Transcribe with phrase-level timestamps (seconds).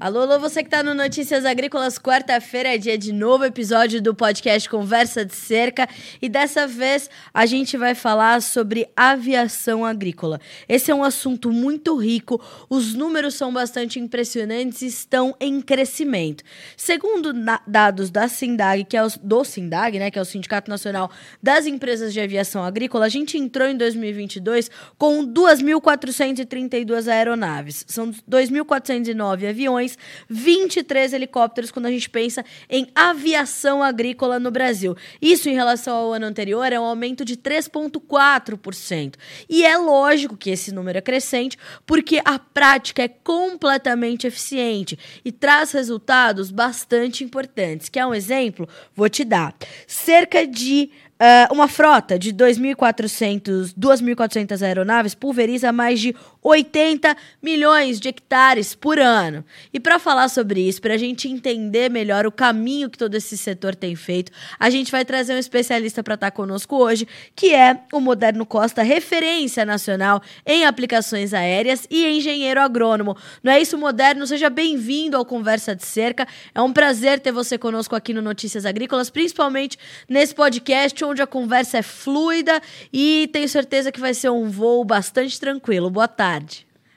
[0.00, 4.12] Alô, alô, você que está no Notícias Agrícolas, quarta-feira é dia de novo episódio do
[4.12, 5.88] podcast Conversa de Cerca
[6.20, 10.40] e dessa vez a gente vai falar sobre aviação agrícola.
[10.68, 16.42] Esse é um assunto muito rico, os números são bastante impressionantes e estão em crescimento.
[16.76, 17.32] Segundo
[17.64, 21.08] dados da SINDAG, que é o, do SINDAG, né, que é o Sindicato Nacional
[21.40, 27.84] das Empresas de Aviação Agrícola, a gente entrou em 2022 com 2.432 aeronaves.
[27.86, 29.83] São 2.409 aviões
[30.28, 34.96] 23 helicópteros quando a gente pensa em aviação agrícola no Brasil.
[35.20, 39.14] Isso em relação ao ano anterior é um aumento de 3,4%.
[39.48, 45.30] E é lógico que esse número é crescente porque a prática é completamente eficiente e
[45.30, 47.88] traz resultados bastante importantes.
[47.88, 48.68] Quer um exemplo?
[48.94, 49.54] Vou te dar.
[49.86, 56.14] Cerca de Uh, uma frota de 2.400, 2.400 aeronaves pulveriza mais de
[56.44, 59.42] 80 milhões de hectares por ano.
[59.72, 63.38] E para falar sobre isso, para a gente entender melhor o caminho que todo esse
[63.38, 67.54] setor tem feito, a gente vai trazer um especialista para estar tá conosco hoje, que
[67.54, 73.16] é o Moderno Costa, referência nacional em aplicações aéreas e engenheiro agrônomo.
[73.42, 74.26] Não é isso, Moderno?
[74.26, 76.28] Seja bem-vindo ao Conversa de Cerca.
[76.54, 81.26] É um prazer ter você conosco aqui no Notícias Agrícolas, principalmente nesse podcast onde a
[81.26, 82.60] conversa é fluida
[82.92, 85.88] e tenho certeza que vai ser um voo bastante tranquilo.
[85.88, 86.33] Boa tarde.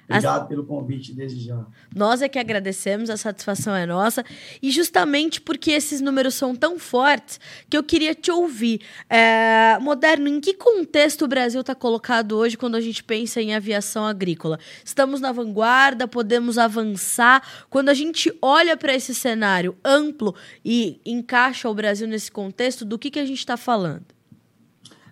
[0.10, 0.48] Obrigado As...
[0.48, 1.66] pelo convite desde já.
[1.94, 4.24] Nós é que agradecemos, a satisfação é nossa.
[4.62, 8.80] E justamente porque esses números são tão fortes que eu queria te ouvir.
[9.10, 9.78] É...
[9.82, 14.06] Moderno, em que contexto o Brasil está colocado hoje quando a gente pensa em aviação
[14.06, 14.58] agrícola?
[14.84, 17.46] Estamos na vanguarda, podemos avançar.
[17.70, 22.98] Quando a gente olha para esse cenário amplo e encaixa o Brasil nesse contexto, do
[22.98, 24.17] que, que a gente está falando?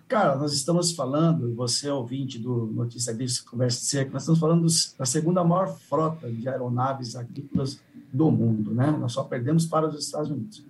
[0.08, 4.38] Cara, nós estamos falando, você é ouvinte do Notícia Agrícola Conversa de Cerca, nós estamos
[4.38, 7.80] falando da segunda maior frota de aeronaves agrícolas
[8.12, 8.88] do mundo, né?
[8.92, 10.64] Nós só perdemos para os Estados Unidos.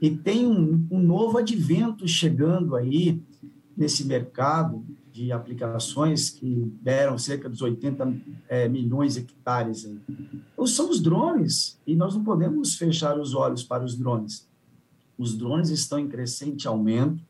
[0.00, 3.22] E tem um, um novo advento chegando aí
[3.76, 8.14] nesse mercado de aplicações que deram cerca dos 80
[8.48, 9.84] é, milhões de hectares.
[9.84, 10.00] Aí.
[10.54, 14.48] Então, são os drones, e nós não podemos fechar os olhos para os drones.
[15.18, 17.22] Os drones estão em crescente aumento,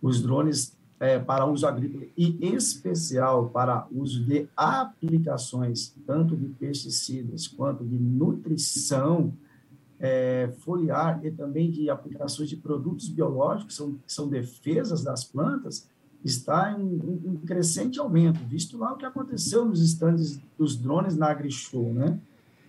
[0.00, 6.46] os drones é, para uso agrícola e em especial para uso de aplicações tanto de
[6.46, 9.32] pesticidas quanto de nutrição
[9.98, 15.88] é, foliar e também de aplicações de produtos biológicos, são, são defesas das plantas,
[16.24, 21.92] está em, crescente aumento, visto lá o que aconteceu nos estandes dos drones na AgriShow,
[21.92, 22.18] né?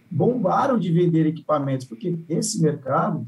[0.10, 3.26] Bombaram de vender equipamentos, porque esse mercado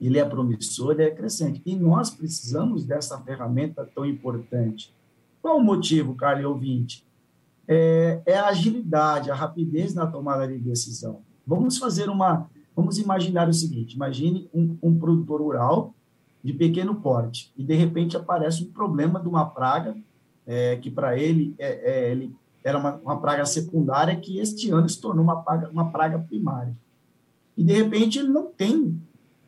[0.00, 1.60] ele é promissor, ele é crescente.
[1.66, 4.94] E nós precisamos dessa ferramenta tão importante.
[5.42, 7.04] Qual o motivo, Carlos ouvinte?
[7.66, 11.20] É, é, a agilidade, a rapidez na tomada de decisão.
[11.46, 15.94] Vamos fazer uma, vamos imaginar o seguinte, imagine um, um produtor rural
[16.42, 19.96] de pequeno porte e, de repente, aparece um problema de uma praga
[20.46, 22.34] é, que, para ele, é, é, ele
[22.64, 26.74] era uma, uma, praga secundária que este ano se tornou uma praga, uma praga primária.
[27.56, 28.98] E, de repente, ele não tem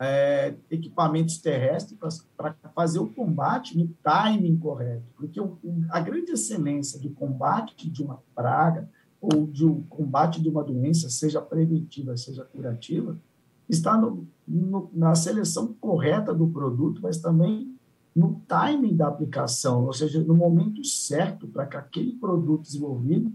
[0.01, 5.59] é, equipamentos terrestres para fazer o combate no timing correto, porque o,
[5.91, 8.89] a grande excelência do combate de uma praga
[9.21, 13.19] ou de um combate de uma doença, seja preventiva, seja curativa,
[13.69, 17.77] está no, no, na seleção correta do produto, mas também
[18.17, 23.31] no timing da aplicação, ou seja, no momento certo para que aquele produto desenvolvido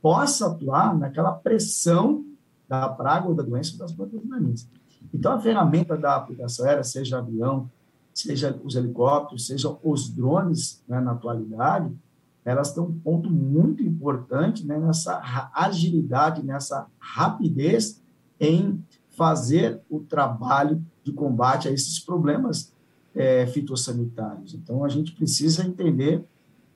[0.00, 2.24] possa atuar naquela pressão
[2.68, 4.68] da praga ou da doença das plantas daninhas.
[5.12, 7.70] Então, a ferramenta da aplicação aérea, seja avião,
[8.12, 11.92] seja os helicópteros, seja os drones, né, na atualidade,
[12.44, 18.00] elas têm um ponto muito importante né, nessa agilidade, nessa rapidez
[18.38, 22.72] em fazer o trabalho de combate a esses problemas
[23.14, 24.54] é, fitossanitários.
[24.54, 26.22] Então, a gente precisa entender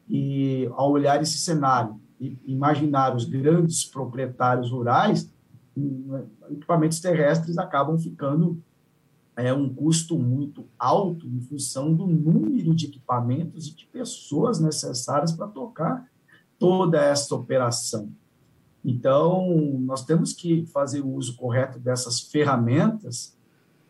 [0.09, 5.31] e, ao olhar esse cenário e imaginar os grandes proprietários rurais,
[6.51, 8.63] equipamentos terrestres acabam ficando
[9.37, 15.31] é, um custo muito alto em função do número de equipamentos e de pessoas necessárias
[15.31, 16.11] para tocar
[16.59, 18.11] toda essa operação.
[18.85, 23.37] Então, nós temos que fazer o uso correto dessas ferramentas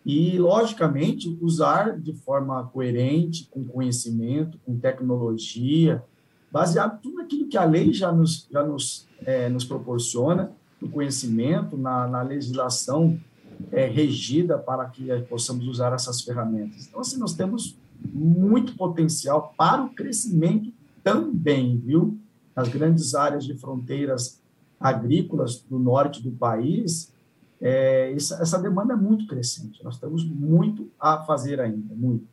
[0.04, 6.02] e, logicamente, usar de forma coerente, com conhecimento, com tecnologia,
[6.50, 11.76] baseado tudo aquilo que a lei já nos, já nos, é, nos proporciona no conhecimento,
[11.76, 13.18] na, na legislação
[13.72, 16.86] é, regida para que possamos usar essas ferramentas.
[16.86, 17.76] Então, assim, nós temos
[18.12, 20.72] muito potencial para o crescimento
[21.02, 22.18] também, viu?
[22.54, 24.40] Nas grandes áreas de fronteiras
[24.78, 27.12] agrícolas do norte do país,
[27.60, 29.82] é, essa, essa demanda é muito crescente.
[29.82, 32.26] Nós temos muito a fazer ainda, muito.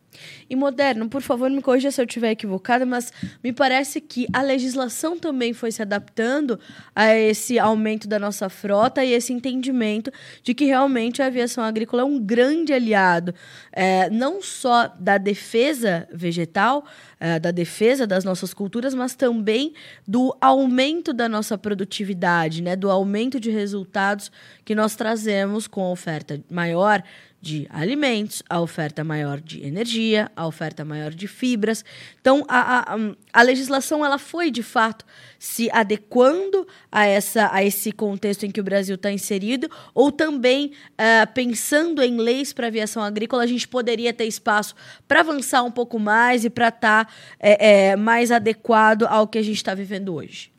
[0.50, 3.12] E moderno, por favor, me corrija se eu estiver equivocada, mas
[3.44, 6.60] me parece que a legislação também foi se adaptando
[6.96, 10.12] a esse aumento da nossa frota e esse entendimento
[10.44, 13.34] de que realmente a aviação agrícola é um grande aliado,
[13.72, 16.86] é, não só da defesa vegetal,
[17.20, 19.74] é, da defesa das nossas culturas, mas também
[20.08, 24.32] do aumento da nossa produtividade, né, do aumento de resultados
[24.64, 27.04] que nós trazemos com oferta maior
[27.46, 31.86] de alimentos, a oferta maior de energia, a oferta maior de fibras.
[32.20, 32.98] Então, a, a,
[33.32, 35.06] a legislação ela foi, de fato,
[35.38, 40.72] se adequando a, essa, a esse contexto em que o Brasil está inserido, ou também
[40.94, 44.74] uh, pensando em leis para aviação agrícola, a gente poderia ter espaço
[45.08, 49.38] para avançar um pouco mais e para estar tá, é, é, mais adequado ao que
[49.38, 50.52] a gente está vivendo hoje.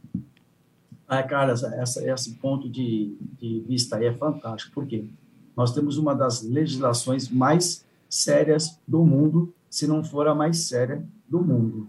[1.08, 4.72] Ah, cara, essa, esse ponto de, de vista aí é fantástico.
[4.72, 5.04] Por quê?
[5.56, 11.04] Nós temos uma das legislações mais sérias do mundo, se não for a mais séria
[11.28, 11.88] do mundo.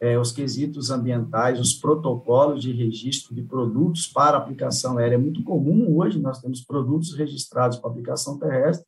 [0.00, 5.14] É, os quesitos ambientais, os protocolos de registro de produtos para aplicação aérea.
[5.14, 8.84] É muito comum hoje, nós temos produtos registrados para aplicação terrestre,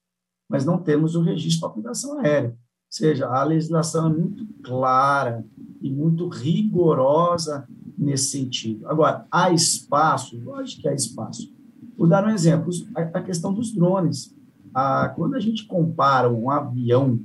[0.49, 2.49] mas não temos o registro para aplicação aérea.
[2.49, 2.56] Ou
[2.91, 5.44] seja, a legislação é muito clara
[5.81, 8.88] e muito rigorosa nesse sentido.
[8.88, 10.37] Agora, há espaço?
[10.41, 11.54] Lógico que há espaço.
[12.05, 14.37] Vou dar um exemplo, a, questão dos drones.
[14.75, 17.19] Ah, quando a gente compara um avião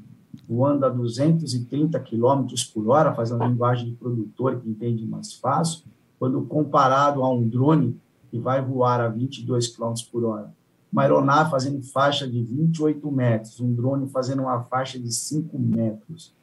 [0.47, 5.83] voando a 230 km por hora, fazendo a linguagem de produtor que entende mais fácil,
[6.17, 7.99] quando comparado a um drone
[8.31, 10.53] que vai voar a 22 km por hora,
[10.89, 16.33] uma aeronave fazendo faixa de 28 metros, um drone fazendo uma faixa de 5 metros.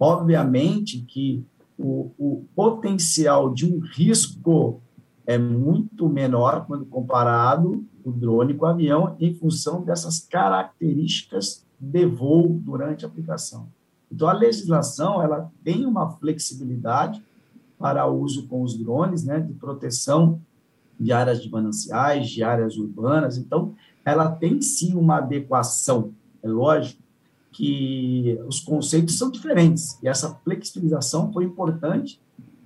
[0.00, 1.44] Obviamente que
[1.78, 4.80] o, o potencial de um risco
[5.26, 12.06] é muito menor quando comparado o drone com o avião em função dessas características de
[12.06, 13.68] voo durante a aplicação.
[14.10, 17.22] Então a legislação ela tem uma flexibilidade
[17.78, 20.40] para uso com os drones, né, de proteção
[20.98, 23.38] de áreas de mananciais, de áreas urbanas.
[23.38, 23.74] Então
[24.04, 26.12] ela tem sim uma adequação.
[26.42, 27.02] É lógico
[27.50, 32.20] que os conceitos são diferentes e essa flexibilização foi importante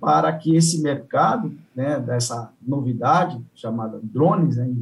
[0.06, 4.72] para que esse mercado, né, dessa novidade chamada drones, né,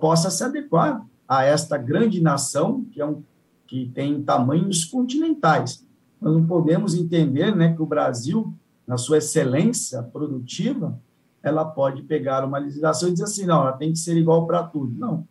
[0.00, 3.22] possa se adequar a esta grande nação que é um
[3.64, 5.86] que tem tamanhos continentais.
[6.20, 8.52] Nós não podemos entender, né, que o Brasil,
[8.84, 10.98] na sua excelência produtiva,
[11.40, 14.64] ela pode pegar uma legislação e dizer assim, não, ela tem que ser igual para
[14.64, 14.92] tudo.
[14.98, 15.24] Não.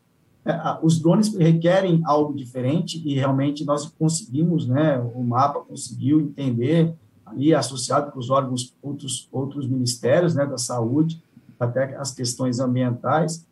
[0.46, 6.96] É, os drones requerem algo diferente e realmente nós conseguimos, né, o mapa conseguiu entender
[7.34, 11.22] ali associado com os órgãos, outros, outros ministérios né, da saúde,
[11.60, 13.46] até as questões ambientais,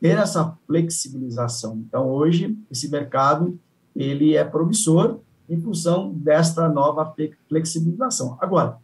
[0.00, 1.76] ter essa flexibilização.
[1.86, 3.58] Então, hoje, esse mercado
[3.94, 5.18] ele é promissor
[5.48, 7.14] em função desta nova
[7.48, 8.36] flexibilização.
[8.40, 8.78] Agora,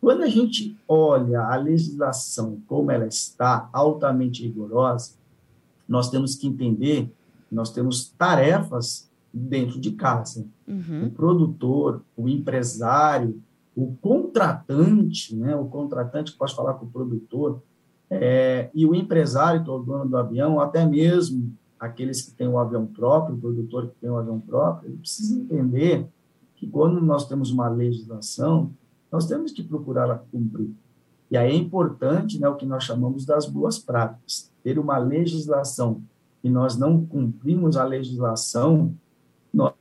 [0.00, 5.12] quando a gente olha a legislação como ela está, altamente rigorosa,
[5.88, 7.12] nós temos que entender
[7.48, 10.46] que nós temos tarefas dentro de casa.
[10.66, 11.06] Uhum.
[11.06, 13.40] O produtor, o empresário,
[13.82, 17.62] o contratante, né, o contratante que pode falar com o produtor,
[18.10, 22.48] é, e o empresário, que é o dono do avião, até mesmo aqueles que têm
[22.48, 26.06] o avião próprio, o produtor que tem o avião próprio, ele precisa entender
[26.56, 28.70] que quando nós temos uma legislação,
[29.10, 30.70] nós temos que procurar cumprir.
[31.30, 34.52] E aí é importante né, o que nós chamamos das boas práticas.
[34.62, 36.02] Ter uma legislação
[36.42, 38.94] e nós não cumprimos a legislação,
[39.52, 39.72] nós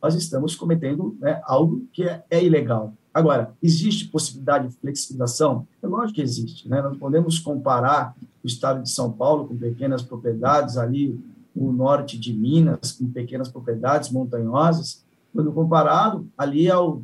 [0.00, 2.92] nós estamos cometendo né, algo que é, é, ilegal.
[3.12, 5.66] Agora, existe possibilidade de flexibilização?
[5.82, 6.68] É lógico que existe.
[6.68, 6.80] Né?
[6.80, 11.18] Nós podemos comparar o estado de São Paulo com pequenas propriedades, ali
[11.54, 17.02] o norte de Minas com pequenas propriedades montanhosas, quando comparado ali ao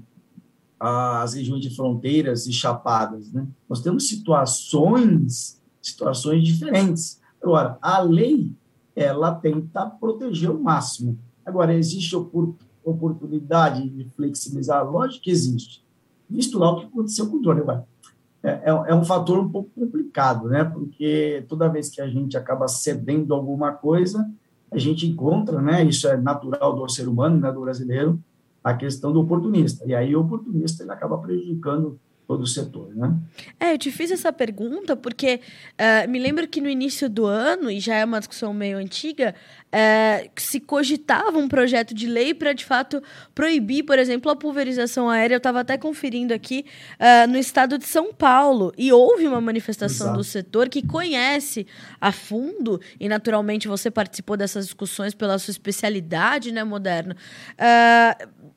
[0.78, 3.46] às regiões de fronteiras e chapadas, né?
[3.68, 7.20] Nós temos situações, situações diferentes.
[7.42, 8.52] Agora, a lei,
[8.94, 11.18] ela tenta proteger o máximo.
[11.44, 12.14] Agora, existe
[12.84, 14.88] oportunidade de flexibilizar?
[14.88, 15.84] Lógico que existe.
[16.28, 17.62] Visto lá o que aconteceu com o drone.
[18.42, 20.64] É, é, é, um fator um pouco complicado, né?
[20.64, 24.30] Porque toda vez que a gente acaba cedendo alguma coisa,
[24.70, 25.84] a gente encontra, né?
[25.84, 27.50] Isso é natural do ser humano, né?
[27.50, 28.20] Do brasileiro,
[28.62, 29.84] a questão do oportunista.
[29.86, 33.14] E aí o oportunista ele acaba prejudicando todo o setor, né?
[33.60, 35.40] É, eu te fiz essa pergunta porque
[35.72, 39.34] uh, me lembro que no início do ano, e já é uma discussão meio antiga,
[39.66, 43.02] uh, se cogitava um projeto de lei para, de fato,
[43.34, 45.34] proibir, por exemplo, a pulverização aérea.
[45.34, 46.64] Eu estava até conferindo aqui
[46.98, 50.18] uh, no estado de São Paulo, e houve uma manifestação Exato.
[50.18, 51.66] do setor que conhece
[52.00, 57.14] a fundo, e naturalmente você participou dessas discussões pela sua especialidade, né, moderno,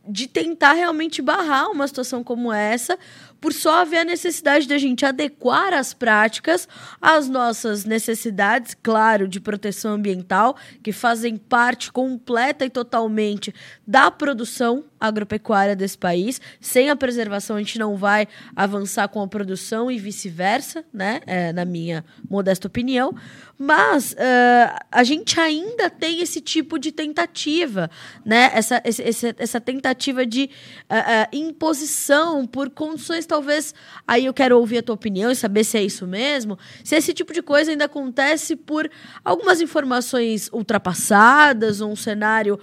[0.07, 2.97] de tentar realmente barrar uma situação como essa,
[3.39, 6.67] por só haver a necessidade da gente adequar as práticas
[7.01, 13.53] às nossas necessidades, claro, de proteção ambiental, que fazem parte completa e totalmente
[13.85, 16.39] da produção agropecuária desse país.
[16.59, 21.21] Sem a preservação, a gente não vai avançar com a produção e vice-versa, né?
[21.25, 23.13] É, na minha modesta opinião.
[23.57, 27.89] Mas uh, a gente ainda tem esse tipo de tentativa,
[28.23, 28.51] né?
[28.53, 30.49] Essa, esse, essa tentativa de
[30.89, 33.73] uh, uh, imposição por condições, talvez.
[34.07, 36.57] Aí eu quero ouvir a tua opinião e saber se é isso mesmo.
[36.83, 38.89] Se esse tipo de coisa ainda acontece por
[39.25, 42.59] algumas informações ultrapassadas, um cenário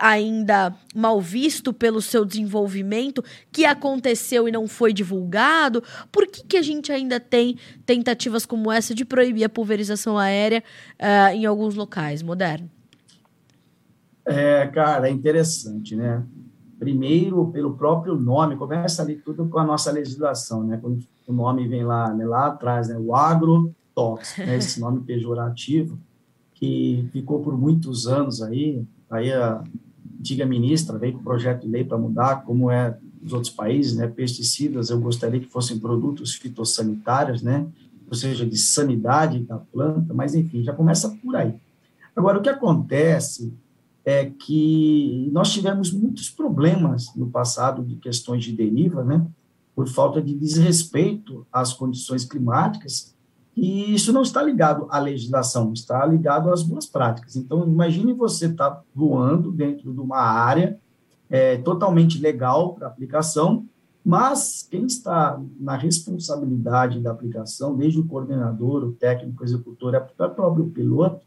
[0.00, 5.82] ainda mal visto pelo seu desenvolvimento, que aconteceu e não foi divulgado.
[6.10, 10.64] Por que, que a gente ainda tem tentativas como essa de proibir a pulverização aérea
[10.98, 12.70] uh, em alguns locais modernos?
[14.24, 16.24] É, cara, é interessante, né?
[16.78, 20.78] Primeiro, pelo próprio nome, começa ali tudo com a nossa legislação, né?
[20.80, 22.96] Quando o nome vem lá, né, lá atrás, né?
[22.98, 24.56] O agrotóxico, né?
[24.58, 25.98] esse nome pejorativo,
[26.54, 29.62] que ficou por muitos anos aí, aí a
[30.22, 34.06] antiga ministra veio com projeto de lei para mudar, como é nos outros países, né?
[34.06, 37.66] Pesticidas, eu gostaria que fossem produtos fitossanitários, né?
[38.12, 41.54] ou seja, de sanidade da planta, mas enfim, já começa por aí.
[42.14, 43.54] Agora, o que acontece
[44.04, 49.26] é que nós tivemos muitos problemas no passado de questões de deriva, né,
[49.74, 53.11] por falta de desrespeito às condições climáticas,
[53.56, 57.36] e isso não está ligado à legislação, está ligado às boas práticas.
[57.36, 60.78] Então, imagine você estar tá voando dentro de uma área
[61.28, 63.66] é, totalmente legal para aplicação,
[64.04, 70.24] mas quem está na responsabilidade da aplicação, desde o coordenador, o técnico, o executor, até
[70.24, 71.24] o próprio piloto,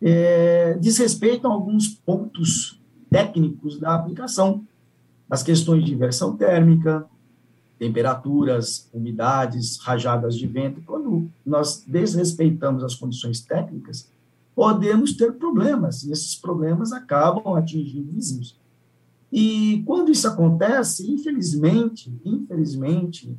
[0.00, 4.64] é, desrespeitam alguns pontos técnicos da aplicação,
[5.28, 7.04] as questões de inversão térmica,
[7.78, 10.82] temperaturas, umidades, rajadas de vento.
[10.84, 14.10] Quando nós desrespeitamos as condições técnicas,
[14.54, 18.58] podemos ter problemas, e esses problemas acabam atingindo vizinhos.
[19.30, 23.36] E quando isso acontece, infelizmente, infelizmente,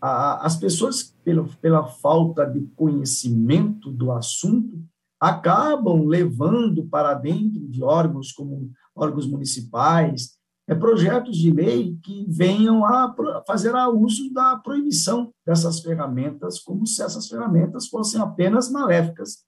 [0.00, 4.82] a, as pessoas, pela, pela falta de conhecimento do assunto,
[5.20, 12.84] acabam levando para dentro de órgãos como órgãos municipais, é, projetos de lei que venham
[12.84, 13.14] a
[13.46, 19.44] fazer a uso da proibição dessas ferramentas, como se essas ferramentas fossem apenas maléficas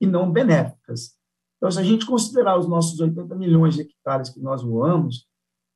[0.00, 1.18] e não benéficas.
[1.56, 5.28] Então, se a gente considerar os nossos 80 milhões de hectares que nós voamos,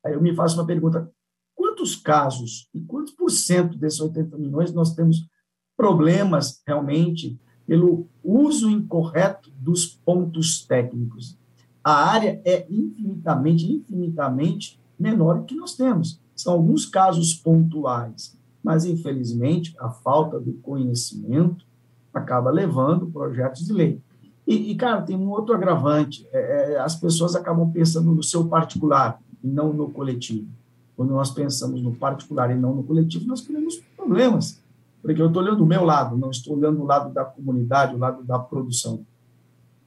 [0.05, 1.11] Aí eu me faço uma pergunta:
[1.55, 5.27] quantos casos e quantos por cento desses 80 milhões nós temos
[5.75, 11.37] problemas realmente pelo uso incorreto dos pontos técnicos?
[11.83, 16.19] A área é infinitamente, infinitamente menor que nós temos.
[16.35, 21.65] São alguns casos pontuais, mas infelizmente a falta do conhecimento
[22.13, 24.01] acaba levando projetos de lei.
[24.47, 28.47] E, e cara, tem um outro agravante: é, é, as pessoas acabam pensando no seu
[28.47, 30.47] particular e não no coletivo.
[30.95, 34.61] Quando nós pensamos no particular e não no coletivo, nós criamos problemas,
[35.01, 37.97] porque eu estou olhando do meu lado, não estou olhando do lado da comunidade, o
[37.97, 39.05] lado da produção.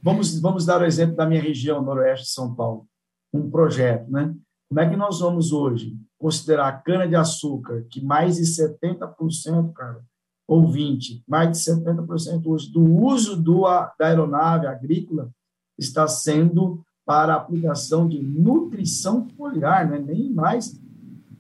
[0.03, 2.87] Vamos, vamos dar o exemplo da minha região, noroeste de São Paulo,
[3.33, 4.35] um projeto, né?
[4.69, 10.05] Como é que nós vamos hoje considerar a cana-de-açúcar, que mais de 70%, cara,
[10.47, 15.31] ou 20%, mais de 70% hoje do uso do, da aeronave agrícola
[15.79, 20.79] está sendo para aplicação de nutrição foliar, não é nem mais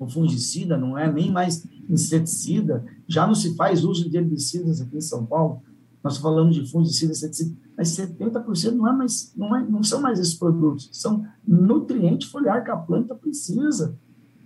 [0.08, 1.10] fungicida, não é?
[1.12, 5.62] Nem mais inseticida, já não se faz uso de herbicidas aqui em São Paulo,
[6.02, 10.18] nós falamos de fungicida, inseticida, mas 70% não, é mais, não, é, não são mais
[10.18, 13.96] esses produtos, são nutriente foliar que a planta precisa.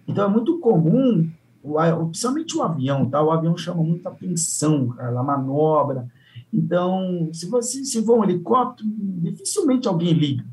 [0.07, 1.31] Então, é muito comum,
[2.07, 3.23] principalmente o avião, tá?
[3.23, 6.09] o avião chama muita atenção, cara, a manobra.
[6.53, 10.45] Então, se você se for um helicóptero, dificilmente alguém liga.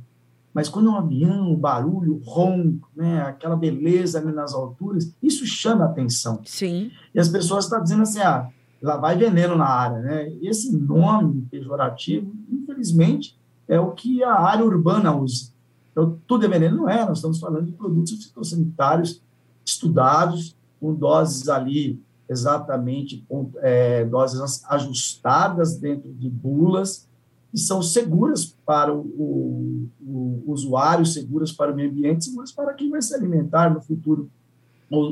[0.53, 5.13] Mas quando é um avião, o barulho, o ronco, né, aquela beleza ali nas alturas,
[5.21, 6.41] isso chama atenção.
[6.43, 6.91] Sim.
[7.13, 8.49] E as pessoas estão dizendo assim, ah,
[8.81, 10.33] lá vai veneno na área, né?
[10.41, 15.51] Esse nome pejorativo, infelizmente, é o que a área urbana usa.
[15.91, 16.77] Então, tudo é veneno?
[16.77, 19.21] Não é, nós estamos falando de produtos fitossanitários
[19.65, 23.25] estudados, com doses ali exatamente
[23.57, 27.07] é, doses ajustadas dentro de bulas,
[27.51, 32.73] que são seguras para o, o, o, usuário, seguras para o meio ambiente, seguras para
[32.75, 34.29] quem vai se alimentar no futuro,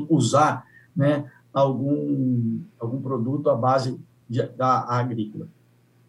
[0.08, 1.30] usar né,
[1.60, 5.48] algum, algum produto à base de, da agrícola.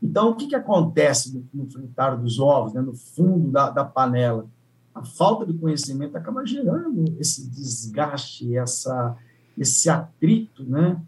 [0.02, 3.84] Então, o que, que acontece no, no fritar dos ovos, né, no fundo da, da
[3.84, 4.48] panela?
[4.96, 9.16] A falta de conhecimento acaba gerando esse desgaste, essa,
[9.58, 11.02] esse atrito, né?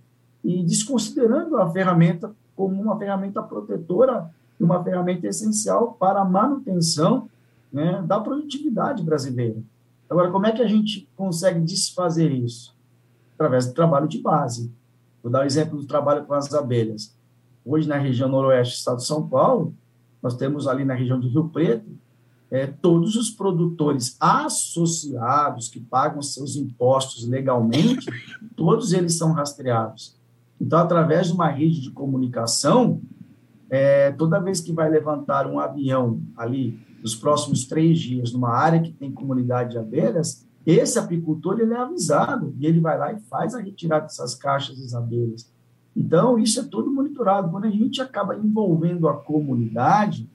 [0.43, 4.29] e desconsiderando a ferramenta como uma ferramenta protetora
[4.59, 7.29] e uma ferramenta essencial para a manutenção
[7.71, 9.57] né, da produtividade brasileira.
[10.09, 12.75] Agora, como é que a gente consegue desfazer isso?
[13.41, 14.71] Através do trabalho de base.
[15.23, 17.17] Vou dar o um exemplo do trabalho com as abelhas.
[17.65, 19.73] Hoje, na região noroeste do estado de São Paulo,
[20.21, 21.89] nós temos ali na região de Rio Preto,
[22.51, 28.05] é, todos os produtores associados que pagam seus impostos legalmente,
[28.55, 30.15] todos eles são rastreados.
[30.59, 33.01] Então, através de uma rede de comunicação,
[33.71, 38.79] é, toda vez que vai levantar um avião ali, nos próximos três dias, numa área
[38.79, 43.19] que tem comunidade de abelhas, esse apicultor ele é avisado e ele vai lá e
[43.21, 45.49] faz a retirada dessas caixas das abelhas.
[45.95, 47.49] Então, isso é tudo monitorado.
[47.49, 50.29] Quando a gente acaba envolvendo a comunidade,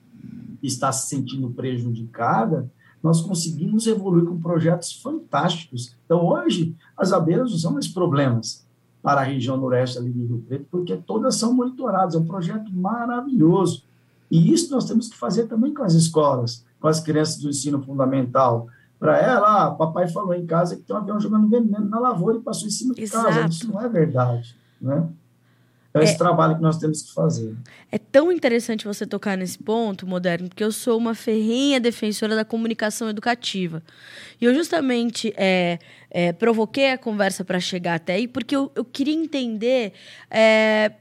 [0.59, 2.69] que está se sentindo prejudicada,
[3.01, 5.95] nós conseguimos evoluir com projetos fantásticos.
[6.05, 8.65] Então, hoje, as abelhas não são mais problemas
[9.01, 12.15] para a região noroeste ali Rio Preto, porque todas são monitoradas.
[12.15, 13.83] É um projeto maravilhoso.
[14.29, 17.81] E isso nós temos que fazer também com as escolas, com as crianças do ensino
[17.81, 18.67] fundamental.
[18.99, 22.37] Para ela, ah, papai falou em casa que tem um avião jogando veneno na lavoura
[22.37, 23.27] e passou em cima de Exato.
[23.27, 23.47] casa.
[23.47, 24.55] Isso não é verdade.
[24.81, 25.07] Né?
[25.93, 27.55] É esse é, trabalho que nós temos que fazer.
[27.91, 32.45] É tão interessante você tocar nesse ponto, Moderno, porque eu sou uma ferrenha defensora da
[32.45, 33.81] comunicação educativa.
[34.39, 38.85] E eu justamente é, é, provoquei a conversa para chegar até aí, porque eu, eu
[38.85, 39.93] queria entender.
[40.29, 40.91] É,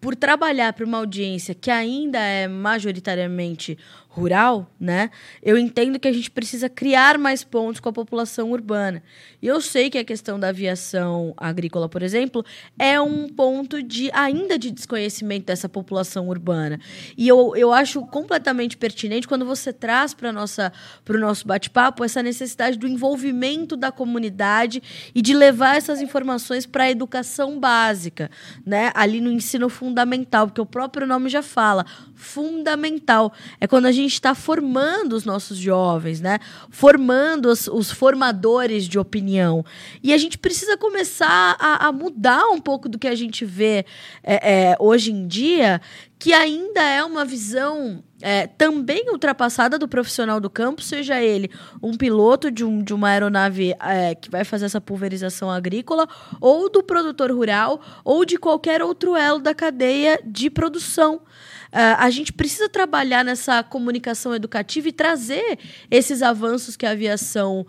[0.00, 3.76] por trabalhar para uma audiência que ainda é majoritariamente
[4.12, 5.08] rural, né?
[5.40, 9.04] Eu entendo que a gente precisa criar mais pontos com a população urbana.
[9.40, 12.44] E eu sei que a questão da aviação agrícola, por exemplo,
[12.76, 16.80] é um ponto de ainda de desconhecimento dessa população urbana.
[17.16, 22.76] E eu, eu acho completamente pertinente quando você traz para o nosso bate-papo essa necessidade
[22.76, 24.82] do envolvimento da comunidade
[25.14, 28.28] e de levar essas informações para a educação básica,
[28.66, 28.90] né?
[28.92, 33.32] Ali no ensino fundamental, porque o próprio nome já fala, fundamental.
[33.60, 36.38] É quando a gente está formando os nossos jovens, né?
[36.70, 39.64] Formando os, os, formadores de opinião.
[40.02, 43.84] E a gente precisa começar a, a mudar um pouco do que a gente vê
[44.22, 45.80] é, é, hoje em dia,
[46.18, 51.50] que ainda é uma visão é, também ultrapassada do profissional do campo, seja ele
[51.82, 56.06] um piloto de, um, de uma aeronave é, que vai fazer essa pulverização agrícola,
[56.40, 61.22] ou do produtor rural, ou de qualquer outro elo da cadeia de produção.
[61.70, 67.60] Uh, a gente precisa trabalhar nessa comunicação educativa e trazer esses avanços que a aviação
[67.60, 67.66] uh,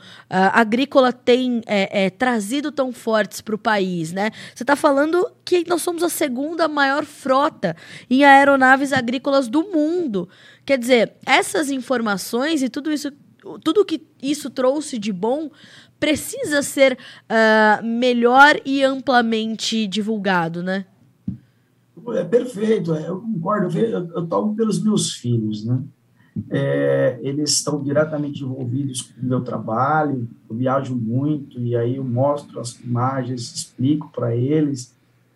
[0.53, 4.11] agrícola tem é, é, trazido tão fortes para o país.
[4.11, 4.31] Né?
[4.55, 7.75] Você está falando que nós somos a segunda maior frota
[8.09, 10.27] em aeronaves agrícolas do mundo.
[10.65, 13.11] Quer dizer, essas informações e tudo isso,
[13.63, 15.51] tudo que isso trouxe de bom
[15.99, 16.97] precisa ser
[17.29, 20.85] uh, melhor e amplamente divulgado, né?
[22.09, 23.77] É perfeito, é, eu concordo.
[23.77, 25.83] Eu, eu, tomo pelos meus filhos, né?
[26.49, 32.05] É, eles estão diretamente envolvidos com o meu trabalho, eu viajo muito e aí eu
[32.05, 34.95] mostro as imagens, explico para eles.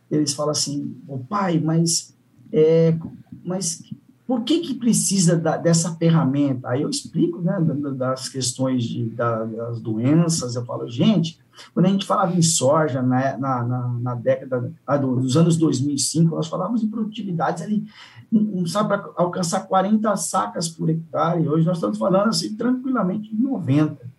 [0.10, 2.16] Eles falam assim: "O pai, mas
[2.52, 2.98] é,
[3.44, 3.84] mas
[4.28, 7.58] por que que precisa da, dessa ferramenta?" Aí eu explico, né,
[7.96, 10.56] das questões de, das doenças.
[10.56, 11.40] Eu falo: "Gente,
[11.74, 16.36] quando a gente falava em soja né, na, na, na década ah, dos anos 2005,
[16.36, 17.86] nós falávamos em produtividades ali,
[18.32, 21.48] não sabe, para alcançar 40 sacas por hectare.
[21.48, 24.10] Hoje nós estamos falando assim tranquilamente de 90.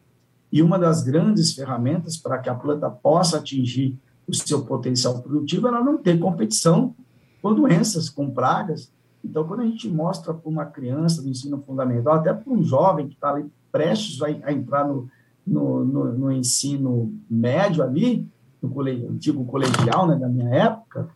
[0.50, 5.68] E uma das grandes ferramentas para que a planta possa atingir o seu potencial produtivo,
[5.68, 6.94] ela não ter competição
[7.42, 8.90] com doenças, com pragas.
[9.26, 13.08] Então, quando a gente mostra para uma criança do ensino fundamental, até para um jovem
[13.08, 15.08] que está ali prestes a, a entrar no,
[15.46, 18.26] no, no, no ensino médio ali,
[18.62, 21.08] no antigo colegial, né, da minha época,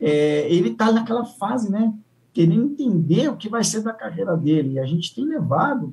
[0.00, 1.92] é, ele está naquela fase, né,
[2.32, 4.74] querendo entender o que vai ser da carreira dele.
[4.74, 5.92] E a gente tem levado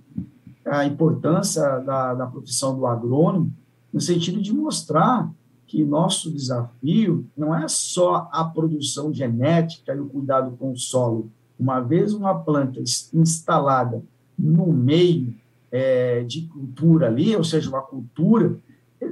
[0.63, 3.51] a importância da, da profissão do agrônomo
[3.91, 5.32] no sentido de mostrar
[5.65, 11.32] que nosso desafio não é só a produção genética e o cuidado com o solo.
[11.59, 12.81] Uma vez uma planta
[13.13, 14.03] instalada
[14.37, 15.33] no meio
[15.71, 18.57] é, de cultura ali, ou seja, uma cultura,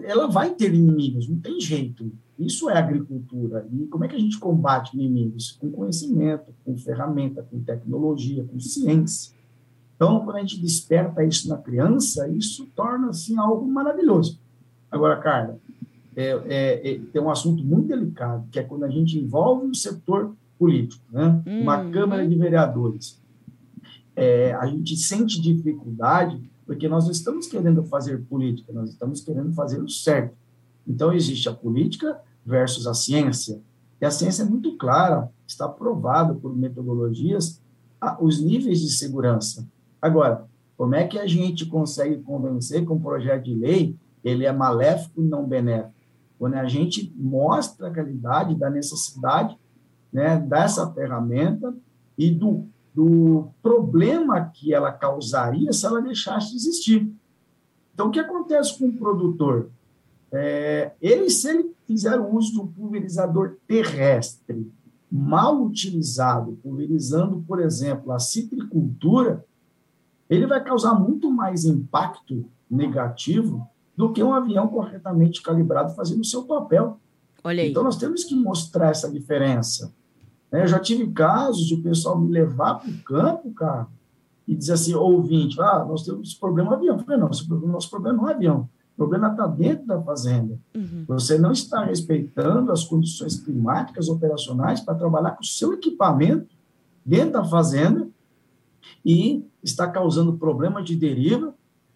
[0.04, 2.12] ela vai ter inimigos, não tem jeito.
[2.38, 3.68] Isso é agricultura.
[3.72, 5.52] E como é que a gente combate inimigos?
[5.52, 9.34] Com conhecimento, com ferramenta, com tecnologia, com ciência.
[9.96, 14.40] Então, quando a gente desperta isso na criança, isso torna assim algo maravilhoso.
[14.92, 15.58] Agora, Carla,
[16.16, 19.76] é, é, é, tem um assunto muito delicado, que é quando a gente envolve o
[19.76, 21.44] setor político, né?
[21.46, 21.92] Uma uhum.
[21.92, 23.22] Câmara de Vereadores.
[24.16, 29.52] É, a gente sente dificuldade porque nós não estamos querendo fazer política, nós estamos querendo
[29.52, 30.34] fazer o certo.
[30.88, 33.60] Então, existe a política versus a ciência.
[34.00, 37.62] E a ciência é muito clara, está provado por metodologias
[38.22, 39.68] os níveis de segurança.
[40.02, 40.46] Agora,
[40.78, 45.22] como é que a gente consegue convencer que um projeto de lei ele é maléfico
[45.22, 45.94] e não benéfico?
[46.40, 49.58] Quando a gente mostra a qualidade da necessidade
[50.14, 51.76] né, dessa ferramenta
[52.16, 57.12] e do, do problema que ela causaria se ela deixasse de existir.
[57.94, 59.70] Então, o que acontece com o produtor?
[60.32, 64.72] É, ele, se ele fizer o uso de um pulverizador terrestre,
[65.12, 69.46] mal utilizado, pulverizando, por exemplo, a citricultura,
[70.30, 76.26] ele vai causar muito mais impacto negativo do que um avião corretamente calibrado fazendo o
[76.26, 77.00] seu papel.
[77.70, 79.94] Então, nós temos que mostrar essa diferença.
[80.54, 80.62] Né?
[80.62, 83.88] Eu já tive casos de o pessoal me levar para o campo, cara,
[84.48, 86.96] e dizer assim, ouvinte, ah, nós temos problema no avião.
[86.96, 87.30] Eu falei, não,
[87.68, 88.70] nosso problema não é avião.
[88.94, 90.60] O problema está dentro da fazenda.
[90.76, 91.06] Uhum.
[91.08, 96.56] Você não está respeitando as condições climáticas operacionais para trabalhar com o seu equipamento
[97.04, 98.08] dentro da fazenda
[99.04, 101.56] e está causando problema de deriva.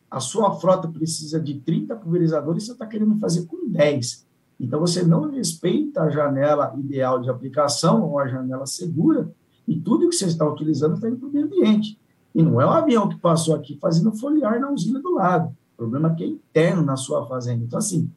[0.10, 4.26] A sua frota precisa de 30 pulverizadores e você está querendo fazer com 10.
[4.60, 9.30] Então, você não respeita a janela ideal de aplicação ou a janela segura
[9.68, 12.00] e tudo que você está utilizando está indo para o meio ambiente.
[12.34, 15.56] E não é o avião que passou aqui fazendo foliar na usina do lado.
[15.74, 17.64] O problema é que é interno na sua fazenda.
[17.64, 18.10] Então, assim,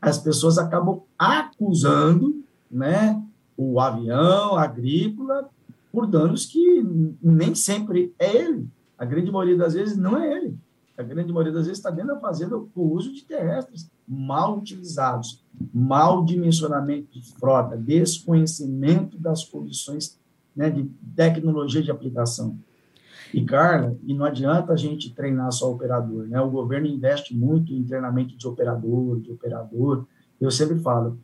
[0.00, 3.22] as pessoas acabam acusando né,
[3.56, 5.48] o avião agrícola
[5.92, 6.82] por danos que
[7.22, 8.68] nem sempre é ele.
[8.98, 10.58] A grande maioria das vezes não é ele.
[10.96, 14.58] A grande maioria das vezes está dentro da fazenda com o uso de terrestres mal
[14.58, 20.18] utilizados, mal dimensionamento de frota, desconhecimento das condições
[20.54, 22.58] né, de tecnologia de aplicação.
[23.34, 26.40] E, Carla, e não adianta a gente treinar só operador, né?
[26.40, 30.06] O governo investe muito em treinamento de operador, de operador.
[30.40, 31.18] Eu sempre falo,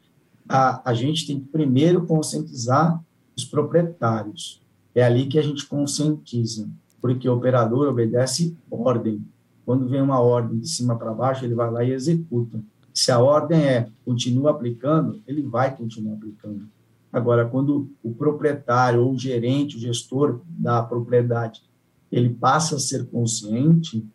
[0.49, 3.03] a, a gente tem que primeiro conscientizar
[3.37, 4.61] os proprietários.
[4.95, 6.69] É ali que a gente conscientiza,
[7.01, 9.25] porque o operador obedece ordem.
[9.65, 12.61] Quando vem uma ordem de cima para baixo, ele vai lá e executa.
[12.93, 16.69] Se a ordem é continua aplicando, ele vai continuar aplicando.
[17.13, 21.63] Agora, quando o proprietário ou o gerente, o gestor da propriedade,
[22.11, 24.07] ele passa a ser consciente,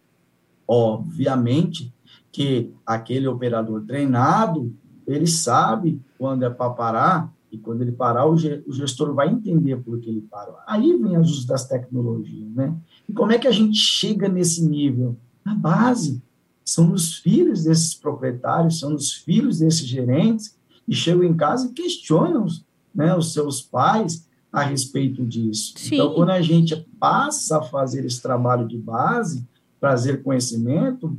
[0.68, 1.94] obviamente,
[2.32, 4.74] que aquele operador treinado,
[5.06, 10.00] ele sabe quando é para parar, e quando ele parar, o gestor vai entender por
[10.00, 10.58] que ele parou.
[10.68, 12.76] Aí vem os usos das tecnologias, né?
[13.08, 15.16] E como é que a gente chega nesse nível?
[15.46, 16.22] Na base,
[16.68, 20.54] são os filhos desses proprietários, são os filhos desses gerentes,
[20.86, 22.46] e chegam em casa e questionam
[22.94, 25.74] né, os seus pais a respeito disso.
[25.78, 25.96] Sim.
[25.96, 29.48] Então, quando a gente passa a fazer esse trabalho de base,
[29.80, 31.18] trazer conhecimento,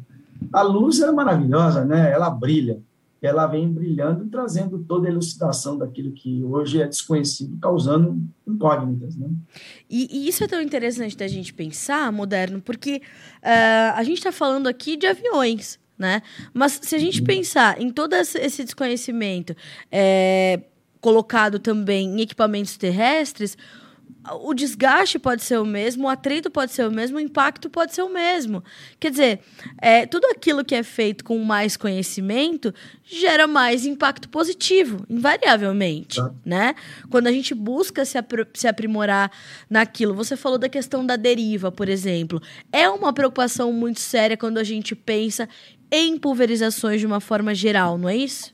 [0.53, 2.13] a luz é maravilhosa, né?
[2.13, 2.83] Ela brilha
[3.21, 9.17] ela vem brilhando e trazendo toda a elucidação daquilo que hoje é desconhecido, causando incógnitas.
[9.17, 9.29] Né?
[9.91, 13.03] E, e isso é tão interessante da gente pensar, moderno, porque
[13.43, 16.23] uh, a gente está falando aqui de aviões, né?
[16.55, 19.57] Mas se a gente pensar em todo esse desconhecimento
[19.91, 20.61] é,
[21.01, 23.59] colocado também em equipamentos terrestres,
[24.43, 27.95] o desgaste pode ser o mesmo, o atrito pode ser o mesmo, o impacto pode
[27.95, 28.63] ser o mesmo.
[28.99, 29.41] Quer dizer,
[29.81, 36.33] é, tudo aquilo que é feito com mais conhecimento gera mais impacto positivo, invariavelmente, tá.
[36.45, 36.75] né?
[37.11, 38.19] Quando a gente busca se,
[38.55, 39.31] se aprimorar
[39.69, 40.15] naquilo.
[40.15, 42.41] Você falou da questão da deriva, por exemplo.
[42.73, 45.49] É uma preocupação muito séria quando a gente pensa
[45.91, 48.53] em pulverizações de uma forma geral, não é isso?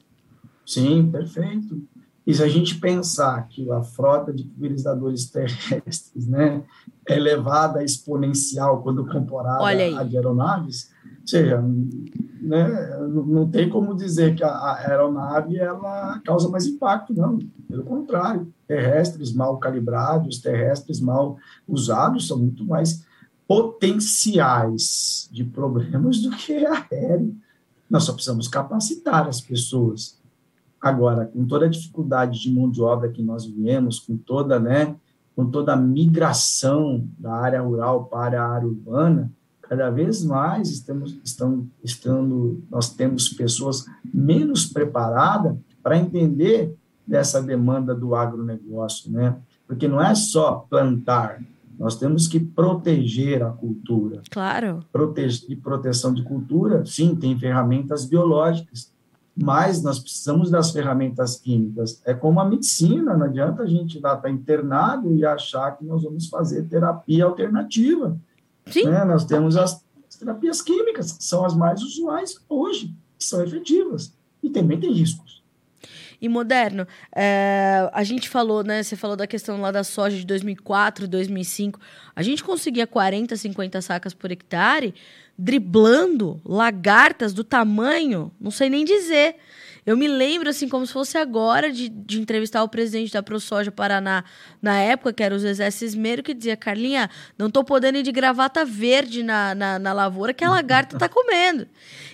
[0.64, 1.87] Sim, perfeito.
[2.27, 6.63] E se a gente pensar que a frota de pulverizadores terrestres né,
[7.07, 11.63] é elevada exponencial quando comparada a de aeronaves, ou seja,
[12.41, 17.39] né, não tem como dizer que a aeronave ela causa mais impacto, não.
[17.69, 21.37] Pelo contrário, terrestres mal calibrados, terrestres mal
[21.69, 23.05] usados são muito mais
[23.47, 27.37] potenciais de problemas do que aéreo.
[27.89, 30.19] Nós só precisamos capacitar as pessoas
[30.85, 34.94] Agora, com toda a dificuldade de mão de obra que nós vivemos, com toda, né,
[35.35, 41.18] com toda a migração da área rural para a área urbana, cada vez mais estamos,
[41.25, 49.38] estão, estando, nós temos pessoas menos preparadas para entender dessa demanda do agronegócio, né?
[49.66, 51.40] Porque não é só plantar,
[51.79, 54.20] nós temos que proteger a cultura.
[54.31, 54.85] Claro.
[54.92, 58.92] Prote e proteção de cultura, sim, tem ferramentas biológicas,
[59.37, 62.01] mas nós precisamos das ferramentas químicas.
[62.05, 65.85] É como a medicina, não adianta a gente lá estar tá internado e achar que
[65.85, 68.16] nós vamos fazer terapia alternativa.
[68.66, 68.85] Sim.
[68.85, 69.05] Né?
[69.05, 74.12] Nós temos as, as terapias químicas, que são as mais usuais hoje, que são efetivas,
[74.42, 75.42] e também tem riscos.
[76.25, 78.83] E moderno, é, a gente falou, né?
[78.83, 81.79] Você falou da questão lá da soja de 2004, 2005.
[82.17, 84.95] A gente conseguia 40, 50 sacas por hectare,
[85.37, 89.37] driblando lagartas do tamanho, não sei nem dizer.
[89.87, 93.70] Eu me lembro, assim, como se fosse agora, de, de entrevistar o presidente da ProSoja
[93.70, 94.25] Paraná,
[94.62, 98.11] na época, que era o Zezé Cismeiro, que dizia, Carlinha, não tô podendo ir de
[98.11, 101.66] gravata verde na, na, na lavoura que a lagarta tá comendo.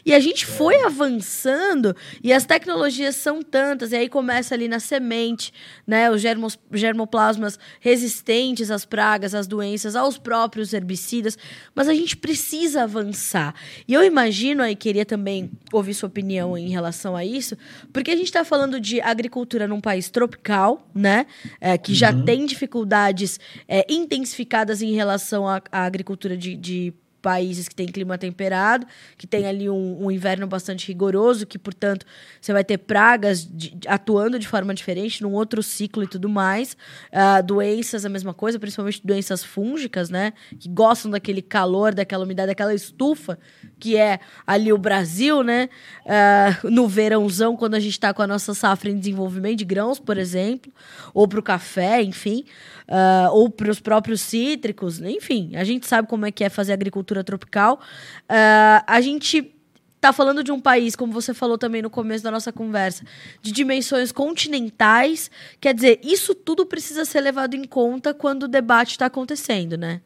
[0.05, 4.81] E a gente foi avançando, e as tecnologias são tantas, e aí começa ali na
[4.81, 5.53] semente,
[5.87, 11.39] né, os germos, germoplasmas resistentes às pragas, às doenças, aos próprios herbicidas,
[11.75, 13.55] mas a gente precisa avançar.
[13.87, 17.57] E eu imagino, aí queria também ouvir sua opinião em relação a isso,
[17.93, 21.27] porque a gente está falando de agricultura num país tropical, né?
[21.61, 22.25] É, que já uhum.
[22.25, 28.19] tem dificuldades é, intensificadas em relação à, à agricultura de, de países que têm clima
[28.19, 32.07] temperado, que tem ali um, um, inverno bastante rigoroso, que, portanto,
[32.41, 36.77] você vai ter pragas de, atuando de forma diferente, num outro ciclo e tudo mais.
[37.13, 40.33] Uh, doenças, a mesma coisa, principalmente doenças fúngicas, né?
[40.59, 43.39] Que gostam daquele calor, daquela umidade, daquela estufa,
[43.79, 45.69] que é ali o Brasil, né?
[46.05, 49.99] Uh, no verãozão, quando a gente está com a nossa safra em desenvolvimento de grãos,
[49.99, 50.73] por exemplo,
[51.15, 52.45] ou para o café, enfim,
[52.91, 56.73] uh, ou para os próprios cítricos, enfim, a gente sabe como é que é fazer
[56.73, 57.81] agricultura cultura tropical.
[58.25, 59.55] Uh, a gente
[59.97, 63.05] está falando de um país, como você falou também no começo da nossa conversa,
[63.43, 65.31] de dimensões continentais.
[65.61, 70.01] Quer dizer, isso tudo precisa ser levado em conta quando o debate está acontecendo, né?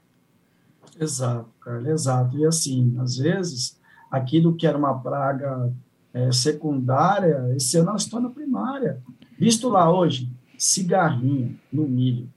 [0.98, 2.36] Exato, Carla, exato.
[2.38, 3.78] E assim, às vezes,
[4.10, 5.72] aquilo que era uma praga
[6.12, 9.00] é, secundária, esse ano ela se torna primária.
[9.38, 12.28] Visto lá hoje, cigarrinha no milho.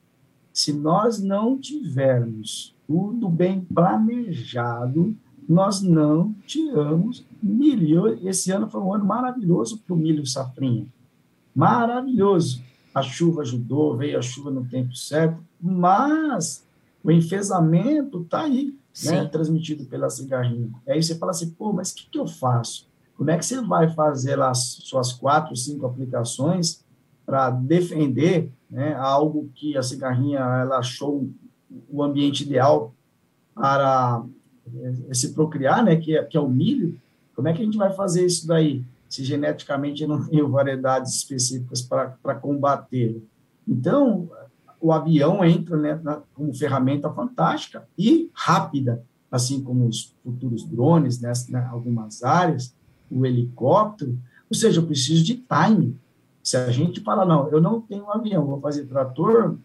[0.58, 5.16] Se nós não tivermos tudo bem planejado,
[5.48, 8.28] nós não tiramos milho.
[8.28, 10.88] Esse ano foi um ano maravilhoso para o milho safrinha.
[11.54, 12.60] Maravilhoso.
[12.92, 16.66] A chuva ajudou, veio a chuva no tempo certo, mas
[17.04, 20.72] o enfesamento está aí, né, transmitido pela cigarrinha.
[20.88, 22.88] Aí você fala assim, pô, mas o que, que eu faço?
[23.16, 26.84] Como é que você vai fazer lá as suas quatro, cinco aplicações
[27.28, 31.30] para defender né, algo que a cigarrinha ela achou
[31.90, 32.94] o ambiente ideal
[33.54, 34.24] para
[34.74, 36.98] eh, se procriar, né, que é, que é o milho,
[37.36, 41.82] como é que a gente vai fazer isso daí, se geneticamente não tem variedades específicas
[41.82, 43.22] para combater?
[43.68, 44.30] Então,
[44.80, 51.20] o avião entra né, na, como ferramenta fantástica e rápida, assim como os futuros drones,
[51.20, 51.34] né,
[51.70, 52.74] algumas áreas,
[53.12, 54.18] o helicóptero,
[54.50, 55.98] ou seja, eu preciso de time.
[56.48, 59.58] Se a gente fala, não, eu não tenho um avião, vou fazer trator,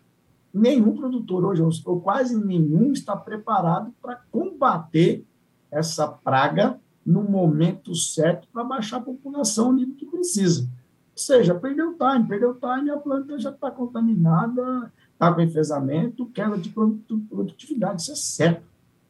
[0.53, 5.25] nenhum produtor hoje, ou quase nenhum, está preparado para combater
[5.71, 10.63] essa praga no momento certo para baixar a população o nível que precisa.
[10.63, 10.69] Ou
[11.15, 16.69] seja, perdeu time, perdeu time, a planta já está contaminada, está com enfesamento, queda de
[16.69, 18.65] produtividade, isso é certo.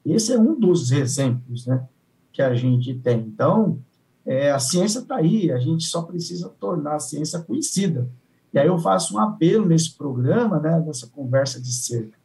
[0.05, 1.89] Esse é um dos exemplos né,
[2.35, 3.21] que a gente tem.
[3.21, 3.79] Então,
[4.25, 8.09] é, a ciência está aí, a gente só precisa tornar a ciência conhecida.
[8.53, 12.19] E aí eu faço um apelo nesse programa, né, nessa conversa de cerca.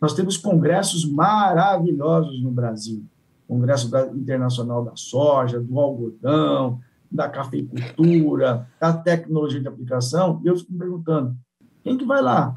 [0.00, 3.04] Nós temos congressos maravilhosos no Brasil.
[3.48, 10.40] Congresso Internacional da Soja, do algodão, da cafeicultura, da tecnologia de aplicação.
[10.44, 11.36] E eu fico me perguntando,
[11.82, 12.54] quem que vai lá?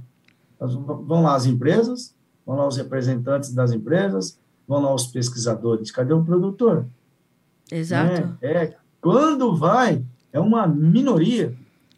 [0.59, 5.91] Vão lá as empresas, vão lá os representantes das empresas, vão lá os pesquisadores.
[5.91, 6.87] Cadê o produtor?
[7.71, 8.37] Exato.
[8.41, 11.55] É, é, quando vai, é uma minoria.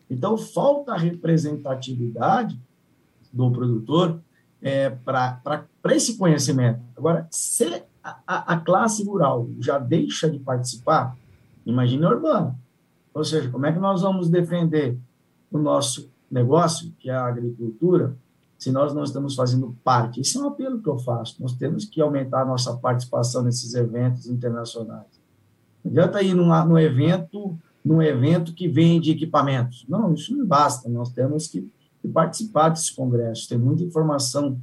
[0.10, 2.60] Então, falta representatividade
[3.32, 4.22] do produtor
[4.62, 6.82] é, para esse conhecimento.
[6.96, 11.16] Agora, se a, a, classe rural já deixa de participar,
[11.66, 12.56] imagine a urbana.
[13.14, 14.98] Ou seja, como é que nós vamos defender
[15.52, 18.16] o nosso negócio, que é a agricultura,
[18.58, 20.22] se nós não estamos fazendo parte?
[20.22, 21.42] Isso é um apelo que eu faço.
[21.42, 25.17] Nós temos que aumentar a nossa participação nesses eventos internacionais.
[25.88, 29.86] Não adianta ir num, num evento num evento que vende equipamentos.
[29.88, 31.72] Não, isso não basta, nós temos que,
[32.02, 34.60] que participar desses congressos, tem muita informação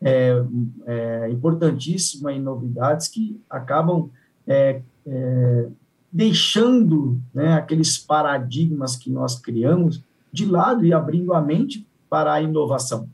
[0.00, 0.44] é,
[0.86, 4.10] é, importantíssima em novidades que acabam
[4.46, 5.68] é, é,
[6.10, 12.40] deixando né, aqueles paradigmas que nós criamos de lado e abrindo a mente para a
[12.40, 13.08] inovação.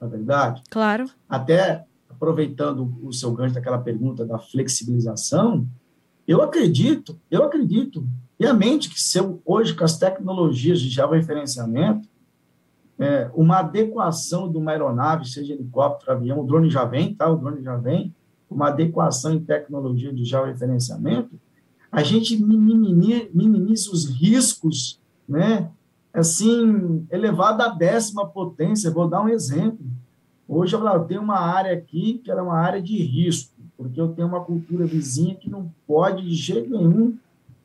[0.00, 0.62] Na é verdade?
[0.70, 1.04] Claro.
[1.28, 5.66] Até aproveitando o seu gancho daquela pergunta da flexibilização,
[6.26, 8.06] eu acredito, eu acredito
[8.38, 12.08] piamente que se eu, hoje com as tecnologias de georreferenciamento,
[12.98, 17.28] é, uma adequação de uma aeronave, seja helicóptero, avião, o drone já vem, tá?
[17.28, 18.14] O drone já vem,
[18.48, 21.38] uma adequação em tecnologia de georreferenciamento,
[21.90, 25.70] a gente minimiza, os riscos, né?
[26.12, 28.90] Assim, elevado à décima potência.
[28.90, 29.84] Vou dar um exemplo.
[30.46, 34.28] Hoje eu tenho uma área aqui que era uma área de risco, porque eu tenho
[34.28, 37.16] uma cultura vizinha que não pode de jeito nenhum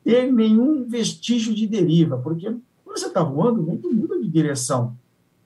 [0.02, 2.46] ter nenhum vestígio de deriva, porque
[2.84, 4.96] quando você está voando, o vento muda de direção.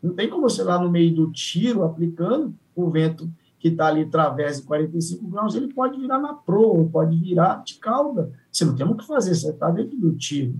[0.02, 4.02] Não tem como você lá no meio do tiro, aplicando o vento que está ali
[4.02, 8.30] através de 45 graus, ele pode virar na proa, pode virar de cauda.
[8.52, 10.54] Você não tem o que fazer, você está dentro do tiro.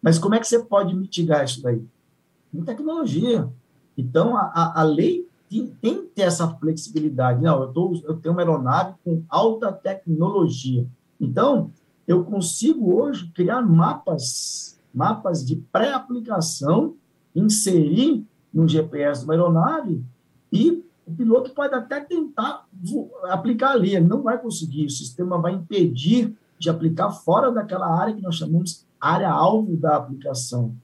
[0.00, 1.82] Mas como é que você pode mitigar isso daí?
[2.50, 3.48] Com tecnologia.
[3.96, 7.42] Então, a, a lei tem, tem que ter essa flexibilidade.
[7.42, 10.86] Não, eu, tô, eu tenho uma aeronave com alta tecnologia.
[11.20, 11.70] Então,
[12.06, 16.96] eu consigo hoje criar mapas, mapas de pré-aplicação,
[17.34, 20.04] inserir no GPS de uma aeronave
[20.52, 22.66] e o piloto pode até tentar
[23.24, 28.14] aplicar ali, ele não vai conseguir, o sistema vai impedir de aplicar fora daquela área
[28.14, 30.74] que nós chamamos área-alvo da aplicação.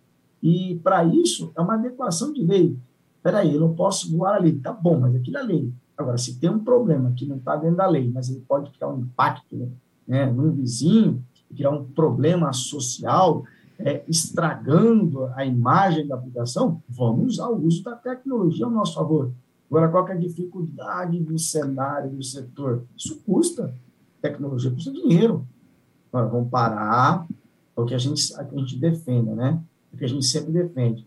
[0.42, 2.76] E, para isso, é uma adequação de lei.
[3.20, 4.54] Espera aí, eu não posso voar ali.
[4.54, 5.70] Tá bom, mas aquilo é lei.
[5.96, 8.88] Agora, se tem um problema que não está dentro da lei, mas ele pode criar
[8.88, 9.70] um impacto
[10.08, 11.22] né, num vizinho,
[11.54, 13.44] criar um problema social,
[13.78, 19.30] é, estragando a imagem da aplicação, vamos usar o uso da tecnologia ao nosso favor.
[19.70, 22.84] Agora, qual é a dificuldade do cenário, do setor?
[22.96, 23.74] Isso custa.
[24.22, 25.46] Tecnologia custa dinheiro.
[26.10, 27.26] Agora, vamos parar,
[27.76, 29.62] é o que a gente, a gente defenda, né?
[29.92, 31.06] É o que a gente sempre defende.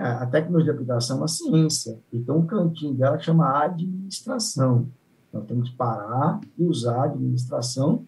[0.00, 4.88] A, a tecnologia de aplicação é uma ciência, então o cantinho dela chama administração.
[5.32, 8.04] Nós temos que parar e usar a administração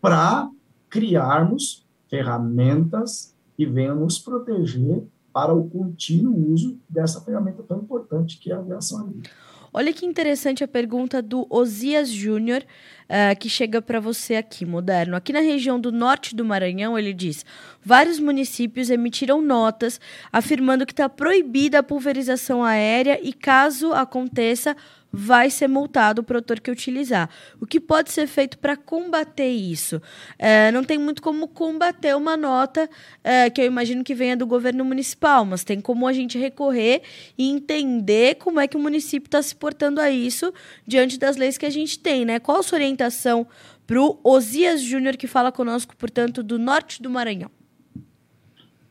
[0.00, 0.50] para
[0.88, 8.50] criarmos ferramentas que venham nos proteger para o contínuo uso dessa ferramenta tão importante que
[8.50, 9.34] é a aviação agrícola.
[9.78, 15.14] Olha que interessante a pergunta do Osias Júnior, uh, que chega para você aqui, moderno.
[15.14, 17.44] Aqui na região do norte do Maranhão, ele diz:
[17.84, 20.00] vários municípios emitiram notas
[20.32, 24.74] afirmando que está proibida a pulverização aérea e, caso aconteça,
[25.16, 27.30] vai ser multado o produtor que utilizar.
[27.58, 30.00] O que pode ser feito para combater isso?
[30.38, 32.88] É, não tem muito como combater uma nota
[33.24, 37.02] é, que eu imagino que venha do governo municipal, mas tem como a gente recorrer
[37.38, 40.52] e entender como é que o município está se portando a isso
[40.86, 42.38] diante das leis que a gente tem, né?
[42.38, 43.46] Qual a sua orientação
[43.86, 47.50] para o Osias Júnior, que fala conosco, portanto, do norte do Maranhão?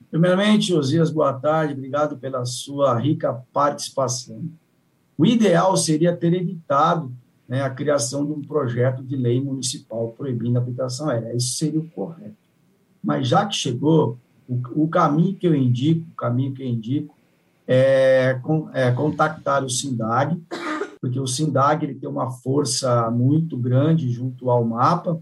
[0.09, 4.49] Primeiramente, Osias, boa tarde, obrigado pela sua rica participação.
[5.17, 7.11] O ideal seria ter evitado
[7.47, 11.35] né, a criação de um projeto de lei municipal proibindo a habitação aérea.
[11.35, 12.35] Isso seria o correto.
[13.03, 17.15] Mas já que chegou, o, o caminho que eu indico, o caminho que eu indico
[17.67, 20.41] é, com, é contactar o SINDAG,
[20.99, 25.19] porque o SINDAG ele tem uma força muito grande junto ao MAPA,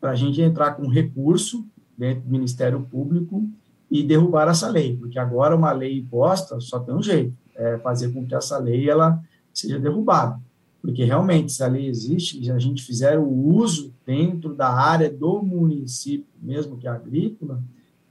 [0.00, 1.64] para a gente entrar com recurso
[1.96, 3.48] dentro do Ministério Público
[3.90, 8.12] e derrubar essa lei, porque agora uma lei imposta só tem um jeito, é, fazer
[8.12, 10.40] com que essa lei ela seja derrubada.
[10.80, 15.08] Porque realmente, se a lei existe, e a gente fizer o uso dentro da área
[15.08, 17.62] do município, mesmo que agrícola,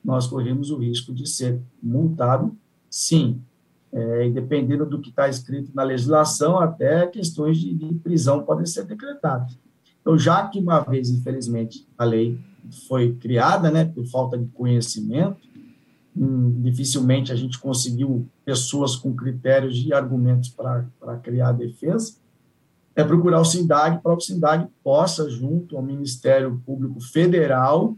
[0.04, 2.56] nós corremos o risco de ser multado,
[2.90, 3.42] sim.
[3.92, 8.66] É, e dependendo do que está escrito na legislação, até questões de, de prisão podem
[8.66, 9.60] ser decretadas.
[10.00, 12.40] Então, já que uma vez, infelizmente, a lei
[12.88, 15.51] foi criada, né, por falta de conhecimento,
[16.16, 22.16] Hum, dificilmente a gente conseguiu pessoas com critérios e argumentos para criar a defesa,
[22.94, 27.96] é procurar o SINDAG para que o SINDAG possa, junto ao Ministério Público Federal,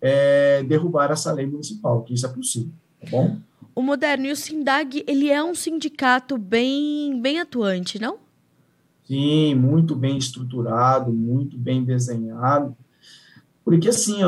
[0.00, 3.38] é, derrubar essa lei municipal, que isso é possível, tá bom?
[3.74, 8.18] O Moderno e o SINDAG, ele é um sindicato bem, bem atuante, não?
[9.04, 12.76] Sim, muito bem estruturado, muito bem desenhado.
[13.64, 14.18] Porque, assim,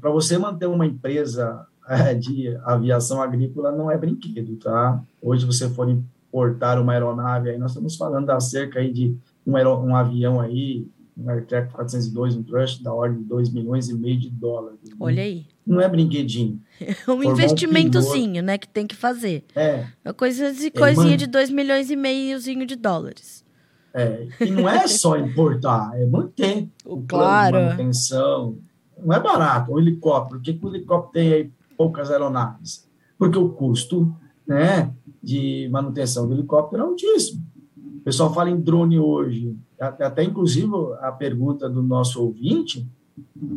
[0.00, 1.66] para você manter uma empresa
[2.18, 5.02] de aviação agrícola não é brinquedo, tá?
[5.22, 9.16] Hoje, você for importar uma aeronave, aí nós estamos falando acerca aí de
[9.46, 10.86] um, um avião aí,
[11.16, 14.78] um Aircraft 402, um Trush, da ordem de 2 milhões e meio de dólares.
[14.84, 14.96] Né?
[15.00, 15.46] Olha aí.
[15.66, 16.60] Não é brinquedinho.
[16.80, 19.44] É um investimentozinho, um né, que tem que fazer.
[19.56, 19.86] É.
[20.04, 23.44] Uma coisa de, coisinha é, de 2 milhões e meiozinho de dólares.
[23.92, 27.52] É, e não é só importar, é manter o claro.
[27.52, 28.58] plano de manutenção.
[29.02, 30.38] Não é barato, um helicóptero.
[30.38, 32.86] Por que, que o helicóptero tem aí poucas aeronaves?
[33.16, 34.14] Porque o custo
[34.46, 37.42] né, de manutenção do helicóptero é altíssimo.
[37.76, 42.86] O pessoal fala em drone hoje, até, inclusive a pergunta do nosso ouvinte,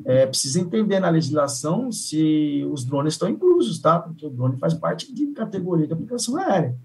[0.05, 3.99] é, precisa entender na legislação se os drones estão inclusos, tá?
[3.99, 6.75] Porque o drone faz parte de categoria de aplicação aérea.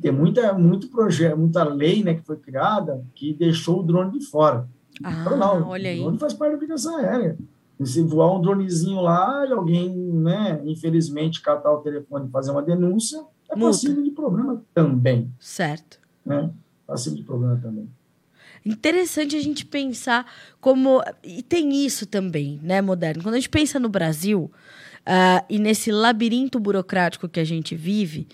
[0.00, 4.24] Tem muita, muito projeto, muita lei né, que foi criada que deixou o drone de
[4.24, 4.66] fora.
[5.02, 6.00] Ah, Então, não, olha o aí.
[6.00, 7.36] drone faz parte da aplicação aérea.
[7.78, 12.50] E se voar um dronezinho lá e alguém, né, infelizmente, catar o telefone e fazer
[12.52, 13.18] uma denúncia,
[13.50, 13.76] é Multa.
[13.76, 15.98] passível de problema também, Certo.
[16.24, 16.50] né?
[16.86, 17.88] Passível de problema também.
[18.64, 20.24] Interessante a gente pensar
[20.60, 21.02] como.
[21.22, 23.22] E tem isso também, né, moderno?
[23.22, 24.50] Quando a gente pensa no Brasil
[25.04, 28.26] ah, e nesse labirinto burocrático que a gente vive,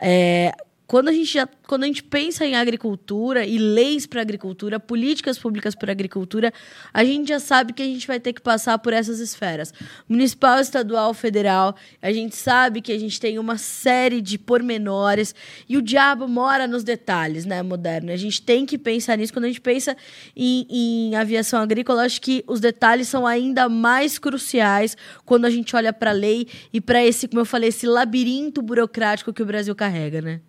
[0.00, 0.52] é,
[0.88, 5.38] quando, a gente já, quando a gente pensa em agricultura e leis para agricultura, políticas
[5.38, 6.50] públicas para agricultura,
[6.94, 9.74] a gente já sabe que a gente vai ter que passar por essas esferas.
[10.08, 11.76] Municipal, estadual, federal.
[12.00, 15.34] A gente sabe que a gente tem uma série de pormenores
[15.68, 18.10] e o diabo mora nos detalhes, né, moderno?
[18.10, 19.34] A gente tem que pensar nisso.
[19.34, 19.94] Quando a gente pensa
[20.34, 25.76] em, em aviação agrícola, acho que os detalhes são ainda mais cruciais quando a gente
[25.76, 29.46] olha para a lei e para esse, como eu falei, esse labirinto burocrático que o
[29.46, 30.40] Brasil carrega, né?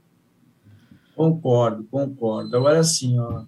[1.19, 2.55] Concordo, concordo.
[2.55, 3.41] Agora, assim, ó,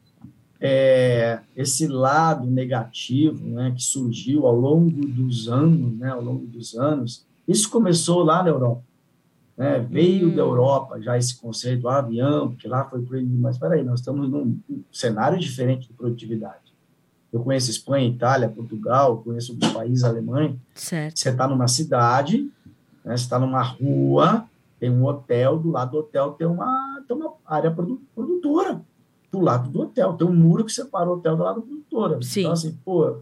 [0.59, 6.75] é, esse lado negativo né, que surgiu ao longo dos anos, né, ao longo dos
[6.77, 8.83] anos, isso começou lá na Europa.
[9.55, 10.35] Né, veio Hum.
[10.35, 14.01] da Europa já esse conceito do avião, porque lá foi proibido, mas espera aí, nós
[14.01, 14.59] estamos num
[14.91, 16.73] cenário diferente de produtividade.
[17.31, 21.17] Eu conheço Espanha, Itália, Portugal, conheço os países Alemanha, Certo.
[21.17, 22.49] você está numa cidade,
[23.05, 24.45] né, você está numa rua,
[24.77, 28.81] tem um hotel, do lado do hotel tem uma, tem uma área produ- produtora,
[29.31, 32.21] do lado do hotel, tem um muro que separa o hotel do lado da produtora.
[32.21, 32.41] Sim.
[32.41, 33.17] Então, assim, pô,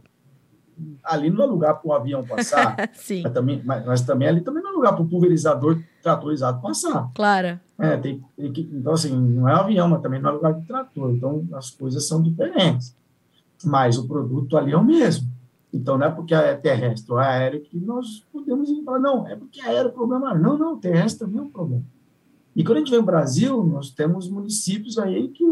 [1.03, 4.41] ali não é lugar para o avião passar, Sim, mas, também, mas, mas também ali
[4.41, 7.09] também não é lugar para o pulverizador tratorizado passar.
[7.13, 7.59] claro.
[7.81, 10.65] É, tem, tem que, então, assim, não é avião, mas também não é lugar de
[10.65, 11.11] trator.
[11.11, 12.93] Então, as coisas são diferentes.
[13.63, 15.29] Mas o produto ali é o mesmo.
[15.73, 19.35] Então, não é porque é terrestre ou é aéreo que nós podemos falar, não, é
[19.35, 20.33] porque é aéreo o problema.
[20.33, 21.83] Não, não, terrestre também é um problema.
[22.59, 25.45] E quando a gente vem ao Brasil, nós temos municípios aí que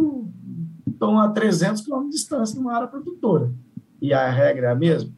[0.86, 3.50] estão a 300 quilômetros de distância numa área produtora.
[4.02, 5.14] E a regra é a mesma?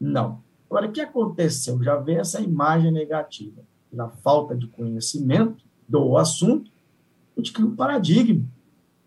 [0.00, 0.38] Não.
[0.70, 1.82] Agora, o que aconteceu?
[1.82, 3.62] Já vem essa imagem negativa.
[3.90, 6.70] Pela falta de conhecimento do assunto,
[7.36, 8.44] a gente cria um paradigma.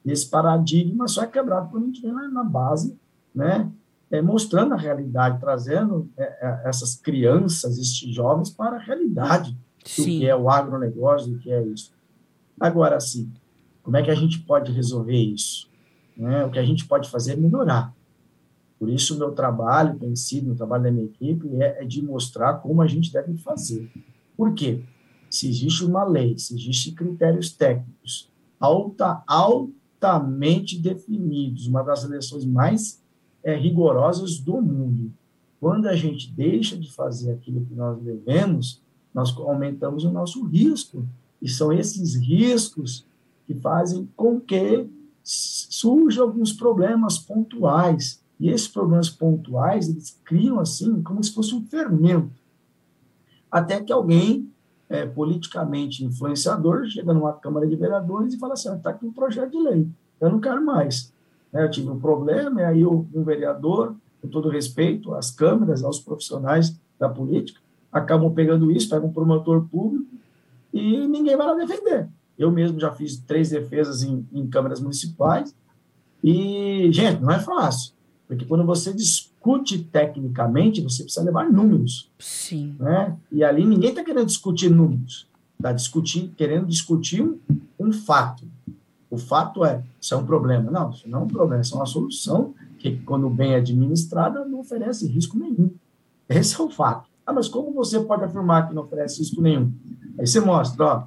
[0.03, 2.93] E esse paradigma só é quebrado quando a gente vem lá na base,
[3.33, 3.71] né?
[4.11, 9.89] É, mostrando a realidade, trazendo é, é, essas crianças, esses jovens para a realidade do
[9.89, 10.19] Sim.
[10.19, 11.95] que é o agronegócio, do que é isso.
[12.59, 13.31] Agora, assim,
[13.83, 15.69] como é que a gente pode resolver isso?
[16.15, 16.43] Né?
[16.45, 17.93] O que a gente pode fazer é melhorar.
[18.79, 22.01] Por isso, o meu trabalho tem sido, o trabalho da minha equipe, é, é de
[22.01, 23.89] mostrar como a gente deve fazer.
[24.35, 24.83] Por quê?
[25.29, 28.29] Se existe uma lei, se existem critérios técnicos
[28.59, 33.01] alta, altamente definidos, uma das seleções mais
[33.43, 35.11] é, rigorosas do mundo,
[35.59, 38.81] quando a gente deixa de fazer aquilo que nós devemos,
[39.13, 41.05] nós aumentamos o nosso risco.
[41.41, 43.05] E são esses riscos
[43.45, 44.87] que fazem com que
[45.23, 48.21] surjam alguns problemas pontuais.
[48.39, 52.31] E esses problemas pontuais, eles criam assim, como se fosse um fermento.
[53.51, 54.49] Até que alguém
[54.89, 59.51] é, politicamente influenciador chega numa Câmara de Vereadores e fala assim: está aqui um projeto
[59.51, 59.87] de lei,
[60.19, 61.11] eu não quero mais.
[61.53, 65.83] É, eu tive um problema, e aí o, um vereador, com todo respeito às câmeras,
[65.83, 67.59] aos profissionais da política,
[67.91, 70.07] acabam pegando isso, pegam um promotor público
[70.73, 72.07] e ninguém vai lá defender.
[72.37, 75.55] Eu mesmo já fiz três defesas em, em câmeras municipais
[76.23, 77.93] e, gente, não é fácil,
[78.27, 82.75] porque quando você discute tecnicamente, você precisa levar números, Sim.
[82.79, 83.17] né?
[83.31, 87.39] E ali ninguém está querendo discutir números, está discutir, querendo discutir um,
[87.79, 88.43] um fato.
[89.09, 90.69] O fato é, isso é um problema.
[90.69, 94.59] Não, isso não é um problema, isso é uma solução que, quando bem administrada, não
[94.59, 95.71] oferece risco nenhum.
[96.27, 97.07] Esse é o fato.
[97.25, 99.71] Ah, mas como você pode afirmar que não oferece risco nenhum?
[100.19, 101.03] Aí você mostra, ó,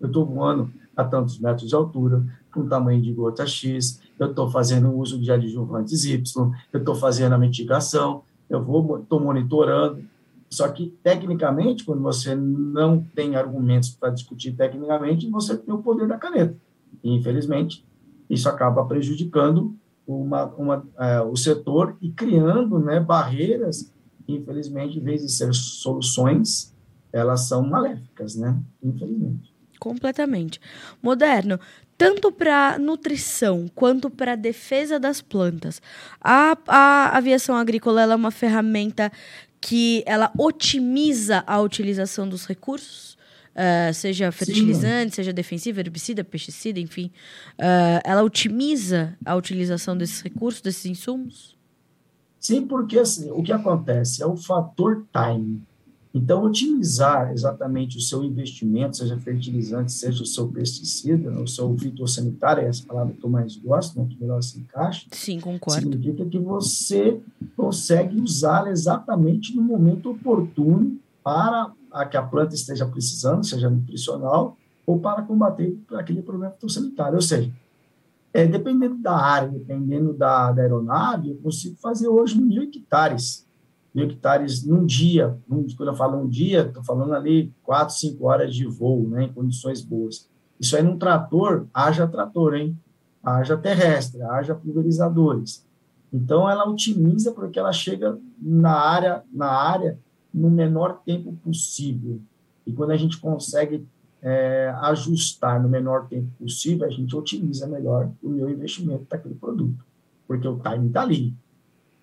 [0.00, 4.48] eu estou voando a tantos metros de altura, com tamanho de gota X, eu estou
[4.48, 10.04] fazendo uso de adjuvantes Y, eu estou fazendo a mitigação, eu vou, estou monitorando.
[10.48, 16.06] Só que, tecnicamente, quando você não tem argumentos para discutir tecnicamente, você tem o poder
[16.06, 16.56] da caneta.
[17.02, 17.84] E, infelizmente,
[18.30, 19.74] isso acaba prejudicando
[20.06, 23.92] uma, uma, é, o setor e criando né, barreiras
[24.28, 26.73] infelizmente, em vez de ser soluções,
[27.14, 28.60] elas são maléficas, né?
[28.82, 29.54] Infelizmente.
[29.78, 30.60] Completamente.
[31.00, 31.60] Moderno,
[31.96, 35.80] tanto para nutrição quanto para defesa das plantas.
[36.20, 39.12] A, a aviação agrícola é uma ferramenta
[39.60, 43.16] que ela otimiza a utilização dos recursos,
[43.54, 45.16] uh, seja fertilizante, Sim.
[45.16, 47.12] seja defensivo, herbicida, pesticida, enfim.
[47.58, 51.56] Uh, ela otimiza a utilização desses recursos, desses insumos?
[52.40, 55.62] Sim, porque assim, o que acontece é o fator time.
[56.14, 62.62] Então, otimizar exatamente o seu investimento, seja fertilizante, seja o seu pesticida, o seu fitossanitário,
[62.62, 65.08] é essa palavra que eu mais gosto, né, que melhor se encaixa.
[65.10, 65.80] Sim, concordo.
[65.80, 67.20] Significa que você
[67.56, 74.56] consegue usar exatamente no momento oportuno para a que a planta esteja precisando, seja nutricional,
[74.86, 77.16] ou para combater aquele problema fitossanitário.
[77.16, 77.50] Ou seja,
[78.32, 83.43] é, dependendo da área, dependendo da, da aeronave, eu consigo fazer hoje mil hectares
[84.02, 85.38] hectares num dia.
[85.48, 89.32] Quando eu falo um dia, estou falando ali quatro, cinco horas de voo, né, em
[89.32, 90.28] condições boas.
[90.58, 92.78] Isso aí num trator, haja trator, hein?
[93.22, 95.66] Haja terrestre, haja pulverizadores.
[96.12, 99.98] Então, ela otimiza porque ela chega na área, na área
[100.32, 102.20] no menor tempo possível.
[102.66, 103.86] E quando a gente consegue
[104.22, 109.84] é, ajustar no menor tempo possível, a gente otimiza melhor o meu investimento daquele produto,
[110.26, 111.34] porque o time está ali.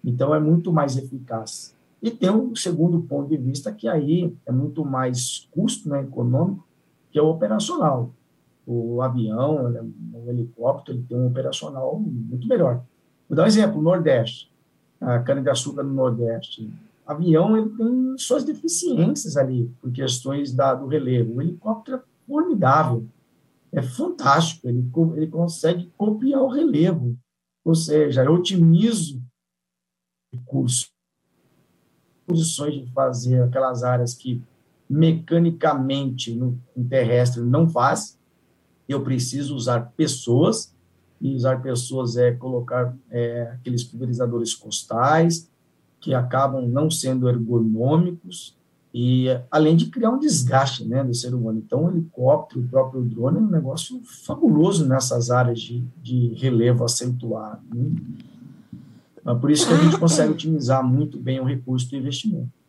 [0.04, 1.76] Então, é muito mais eficaz.
[2.02, 6.68] E tem um segundo ponto de vista que aí é muito mais custo né, econômico,
[7.12, 8.12] que é o operacional.
[8.66, 9.72] O avião,
[10.14, 12.84] o helicóptero, ele tem um operacional muito melhor.
[13.30, 14.52] Vou dar um exemplo, Nordeste,
[14.99, 16.72] a cana-de-açúcar no Nordeste.
[17.08, 21.36] O avião ele tem suas deficiências ali, por questões da, do relevo.
[21.36, 23.06] O helicóptero é formidável,
[23.72, 27.16] é fantástico, ele, ele consegue copiar o relevo,
[27.64, 29.22] ou seja, eu otimizo
[30.34, 30.91] recurso
[32.28, 34.41] condições de fazer aquelas áreas que
[34.89, 38.17] mecanicamente no, no terrestre não faz,
[38.88, 40.74] eu preciso usar pessoas,
[41.22, 45.49] e usar pessoas é colocar é, aqueles pulverizadores costais,
[45.99, 48.57] que acabam não sendo ergonômicos,
[48.93, 51.61] e além de criar um desgaste né, do ser humano.
[51.65, 56.84] Então, o helicóptero, o próprio drone, é um negócio fabuloso nessas áreas de, de relevo
[56.84, 57.61] acentuado.
[57.74, 57.91] Né?
[59.26, 62.61] É por isso que a gente consegue otimizar muito bem o recurso do investimento.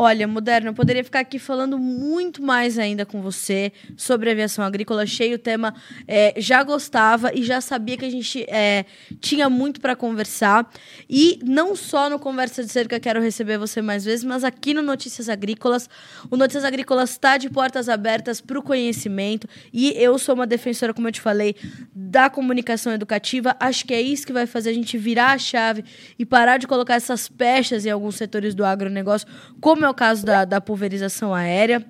[0.00, 5.02] Olha, Moderno, eu poderia ficar aqui falando muito mais ainda com você sobre aviação agrícola.
[5.02, 5.74] Achei o tema,
[6.06, 8.84] é, já gostava e já sabia que a gente é,
[9.20, 10.70] tinha muito para conversar.
[11.10, 14.82] E não só no Conversa de Cerca quero receber você mais vezes, mas aqui no
[14.82, 15.90] Notícias Agrícolas.
[16.30, 20.94] O Notícias Agrícolas está de portas abertas para o conhecimento e eu sou uma defensora,
[20.94, 21.56] como eu te falei,
[21.92, 23.56] da comunicação educativa.
[23.58, 25.84] Acho que é isso que vai fazer a gente virar a chave
[26.16, 29.26] e parar de colocar essas pechas em alguns setores do agronegócio,
[29.60, 31.84] como é o caso da, da pulverização aérea.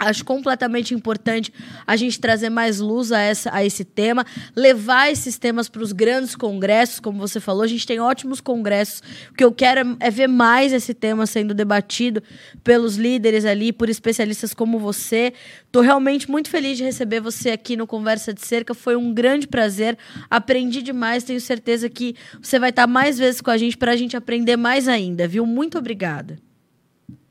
[0.00, 1.52] Acho completamente importante
[1.84, 4.24] a gente trazer mais luz a, essa, a esse tema,
[4.54, 7.62] levar esses temas para os grandes congressos, como você falou.
[7.62, 9.02] A gente tem ótimos congressos.
[9.30, 12.22] O que eu quero é ver mais esse tema sendo debatido
[12.62, 15.32] pelos líderes ali, por especialistas como você.
[15.66, 18.74] Estou realmente muito feliz de receber você aqui no Conversa de Cerca.
[18.74, 19.98] Foi um grande prazer.
[20.30, 21.24] Aprendi demais.
[21.24, 24.56] Tenho certeza que você vai estar mais vezes com a gente para a gente aprender
[24.56, 25.44] mais ainda, viu?
[25.44, 26.38] Muito obrigada.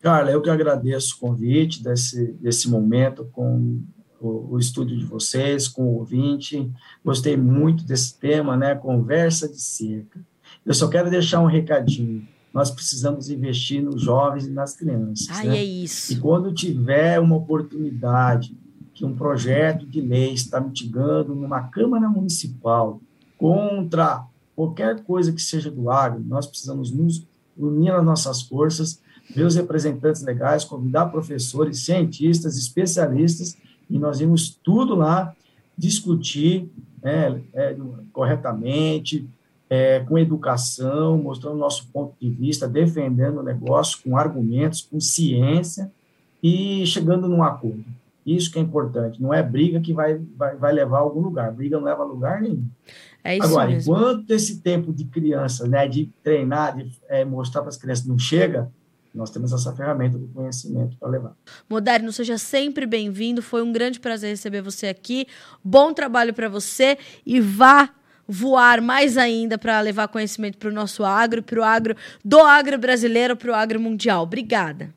[0.02, 3.82] Carla, eu que agradeço o convite desse, desse momento com
[4.20, 6.72] o, o estúdio de vocês, com o ouvinte.
[7.04, 8.76] Gostei muito desse tema, né?
[8.76, 10.20] Conversa de cerca.
[10.66, 12.28] Eu só quero deixar um recadinho.
[12.54, 15.28] Nós precisamos investir nos jovens e nas crianças.
[15.30, 15.58] Ai, né?
[15.58, 16.14] é isso.
[16.14, 18.58] E quando tiver uma oportunidade
[18.94, 23.00] que um projeto de lei está mitigando numa Câmara Municipal
[23.38, 24.26] contra
[24.56, 27.24] qualquer coisa que seja do agro, nós precisamos nos
[27.56, 29.00] unir as nossas forças
[29.30, 33.58] ver os representantes legais, convidar professores, cientistas, especialistas,
[33.90, 35.34] e nós vimos tudo lá
[35.78, 36.70] discutir
[37.04, 37.76] é, é,
[38.12, 39.28] corretamente,
[39.70, 45.00] é, com educação, mostrando o nosso ponto de vista, defendendo o negócio com argumentos, com
[45.00, 45.92] ciência
[46.42, 47.84] e chegando num acordo.
[48.26, 49.22] Isso que é importante.
[49.22, 51.52] Não é briga que vai, vai, vai levar a algum lugar.
[51.54, 52.66] Briga não leva a lugar nenhum.
[53.24, 53.94] É Agora, mesmo.
[53.94, 58.20] enquanto esse tempo de criança, né, de treinar, de é, mostrar para as crianças não
[58.20, 58.70] chega,
[59.14, 61.36] nós temos essa ferramenta do conhecimento para levar.
[61.70, 63.42] Moderno, seja sempre bem-vindo.
[63.42, 65.28] Foi um grande prazer receber você aqui.
[65.64, 67.90] Bom trabalho para você e vá
[68.28, 72.78] voar mais ainda para levar conhecimento para o nosso agro, para o agro do agro
[72.78, 74.24] brasileiro, para o agro mundial.
[74.24, 74.94] Obrigada.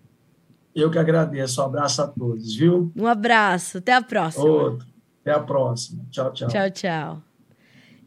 [0.74, 1.60] Eu que agradeço.
[1.60, 2.92] Um abraço a todos, viu?
[2.96, 3.78] Um abraço.
[3.78, 4.44] Até a próxima.
[4.44, 4.86] Outro.
[5.20, 6.04] Até a próxima.
[6.10, 6.48] Tchau, tchau.
[6.48, 7.29] Tchau, tchau.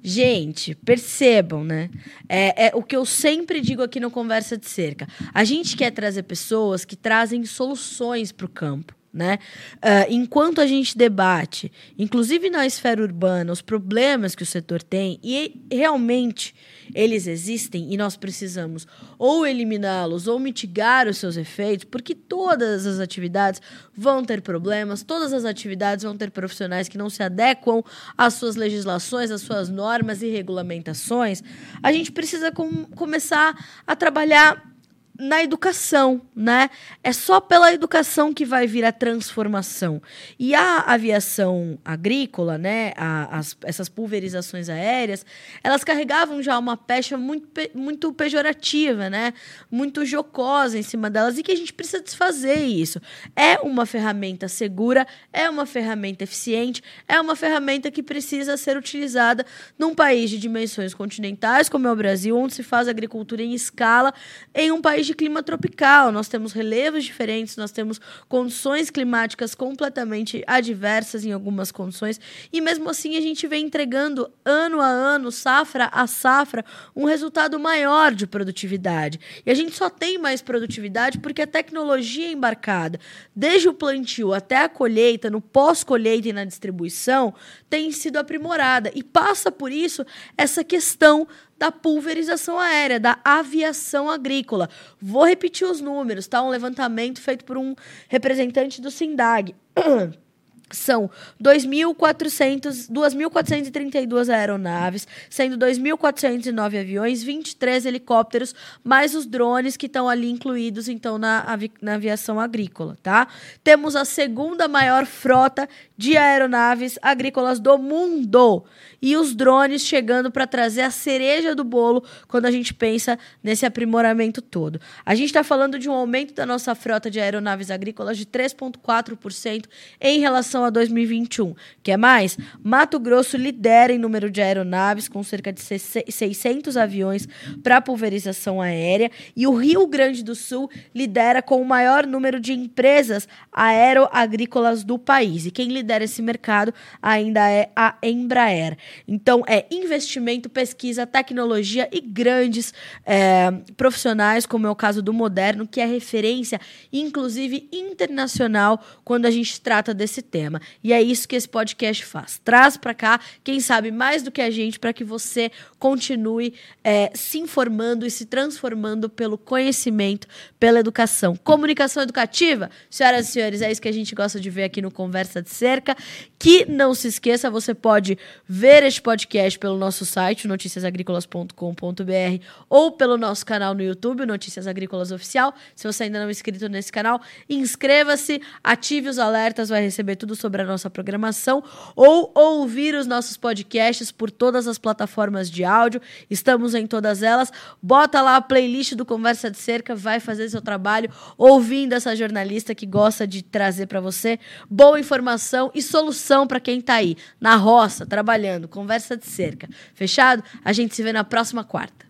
[0.05, 1.89] Gente, percebam, né?
[2.27, 5.07] É, é, o que eu sempre digo aqui no Conversa de Cerca.
[5.33, 8.93] A gente quer trazer pessoas que trazem soluções para o campo.
[9.13, 9.37] Né?
[9.75, 15.19] Uh, enquanto a gente debate, inclusive na esfera urbana, os problemas que o setor tem,
[15.23, 16.55] e realmente
[16.95, 18.87] eles existem e nós precisamos
[19.19, 23.61] ou eliminá-los ou mitigar os seus efeitos, porque todas as atividades
[23.95, 27.83] vão ter problemas, todas as atividades vão ter profissionais que não se adequam
[28.17, 31.43] às suas legislações, às suas normas e regulamentações,
[31.83, 33.55] a gente precisa com começar
[33.85, 34.72] a trabalhar
[35.17, 36.69] na educação, né?
[37.03, 40.01] É só pela educação que vai vir a transformação.
[40.39, 42.93] E a aviação agrícola, né?
[42.97, 45.23] A, as, essas pulverizações aéreas,
[45.63, 49.33] elas carregavam já uma pecha muito, muito pejorativa, né?
[49.69, 52.99] Muito jocosa em cima delas e que a gente precisa desfazer isso.
[53.35, 59.45] É uma ferramenta segura, é uma ferramenta eficiente, é uma ferramenta que precisa ser utilizada
[59.77, 64.11] num país de dimensões continentais, como é o Brasil, onde se faz agricultura em escala,
[64.55, 70.43] em um país de clima tropical, nós temos relevos diferentes, nós temos condições climáticas completamente
[70.47, 72.19] adversas em algumas condições,
[72.51, 76.63] e mesmo assim a gente vem entregando ano a ano, safra a safra,
[76.95, 79.19] um resultado maior de produtividade.
[79.45, 82.99] E a gente só tem mais produtividade porque a tecnologia embarcada,
[83.35, 87.33] desde o plantio até a colheita, no pós-colheita e na distribuição,
[87.69, 88.91] tem sido aprimorada.
[88.93, 90.05] E passa por isso
[90.37, 91.27] essa questão
[91.63, 94.69] da pulverização aérea, da aviação agrícola.
[95.01, 96.43] Vou repetir os números, tá?
[96.43, 97.73] Um levantamento feito por um
[98.09, 99.55] representante do SINDAG.
[100.71, 101.11] são
[101.41, 111.17] 2.432 aeronaves, sendo 2.409 aviões, 23 helicópteros, mais os drones que estão ali incluídos então
[111.17, 111.45] na,
[111.81, 113.27] na aviação agrícola, tá?
[113.63, 118.63] Temos a segunda maior frota de aeronaves agrícolas do mundo
[119.01, 123.65] e os drones chegando para trazer a cereja do bolo quando a gente pensa nesse
[123.65, 124.79] aprimoramento todo.
[125.05, 129.65] A gente está falando de um aumento da nossa frota de aeronaves agrícolas de 3,4%
[129.99, 131.55] em relação a 2021.
[131.81, 132.37] Quer mais?
[132.63, 137.27] Mato Grosso lidera em número de aeronaves, com cerca de 600 aviões
[137.61, 142.53] para pulverização aérea, e o Rio Grande do Sul lidera com o maior número de
[142.53, 145.45] empresas aeroagrícolas do país.
[145.45, 148.77] E quem lidera esse mercado ainda é a Embraer.
[149.07, 152.73] Então, é investimento, pesquisa, tecnologia e grandes
[153.05, 156.59] é, profissionais, como é o caso do Moderno, que é referência,
[156.91, 160.42] inclusive internacional, quando a gente trata desse tema.
[160.83, 162.39] E é isso que esse podcast faz.
[162.43, 167.11] Traz para cá, quem sabe mais do que a gente, para que você continue é,
[167.13, 170.27] se informando e se transformando pelo conhecimento,
[170.59, 171.35] pela educação.
[171.35, 174.91] Comunicação educativa, senhoras e senhores, é isso que a gente gosta de ver aqui no
[174.91, 175.95] Conversa de Cerca.
[176.39, 178.17] Que não se esqueça, você pode
[178.47, 185.11] ver este podcast pelo nosso site, noticiasagricolas.com.br, ou pelo nosso canal no YouTube, Notícias Agrícolas
[185.11, 185.53] Oficial.
[185.75, 190.35] Se você ainda não é inscrito nesse canal, inscreva-se, ative os alertas, vai receber tudo
[190.35, 191.63] sobre a nossa programação,
[191.95, 196.01] ou ouvir os nossos podcasts por todas as plataformas de áudio.
[196.29, 197.51] Estamos em todas elas.
[197.81, 202.75] Bota lá a playlist do Conversa de Cerca, vai fazer seu trabalho ouvindo essa jornalista
[202.75, 207.55] que gosta de trazer para você boa informação e solução para quem está aí na
[207.55, 208.67] roça, trabalhando.
[208.67, 209.69] Conversa de Cerca.
[209.93, 210.43] Fechado?
[210.63, 212.02] A gente se vê na próxima quarta.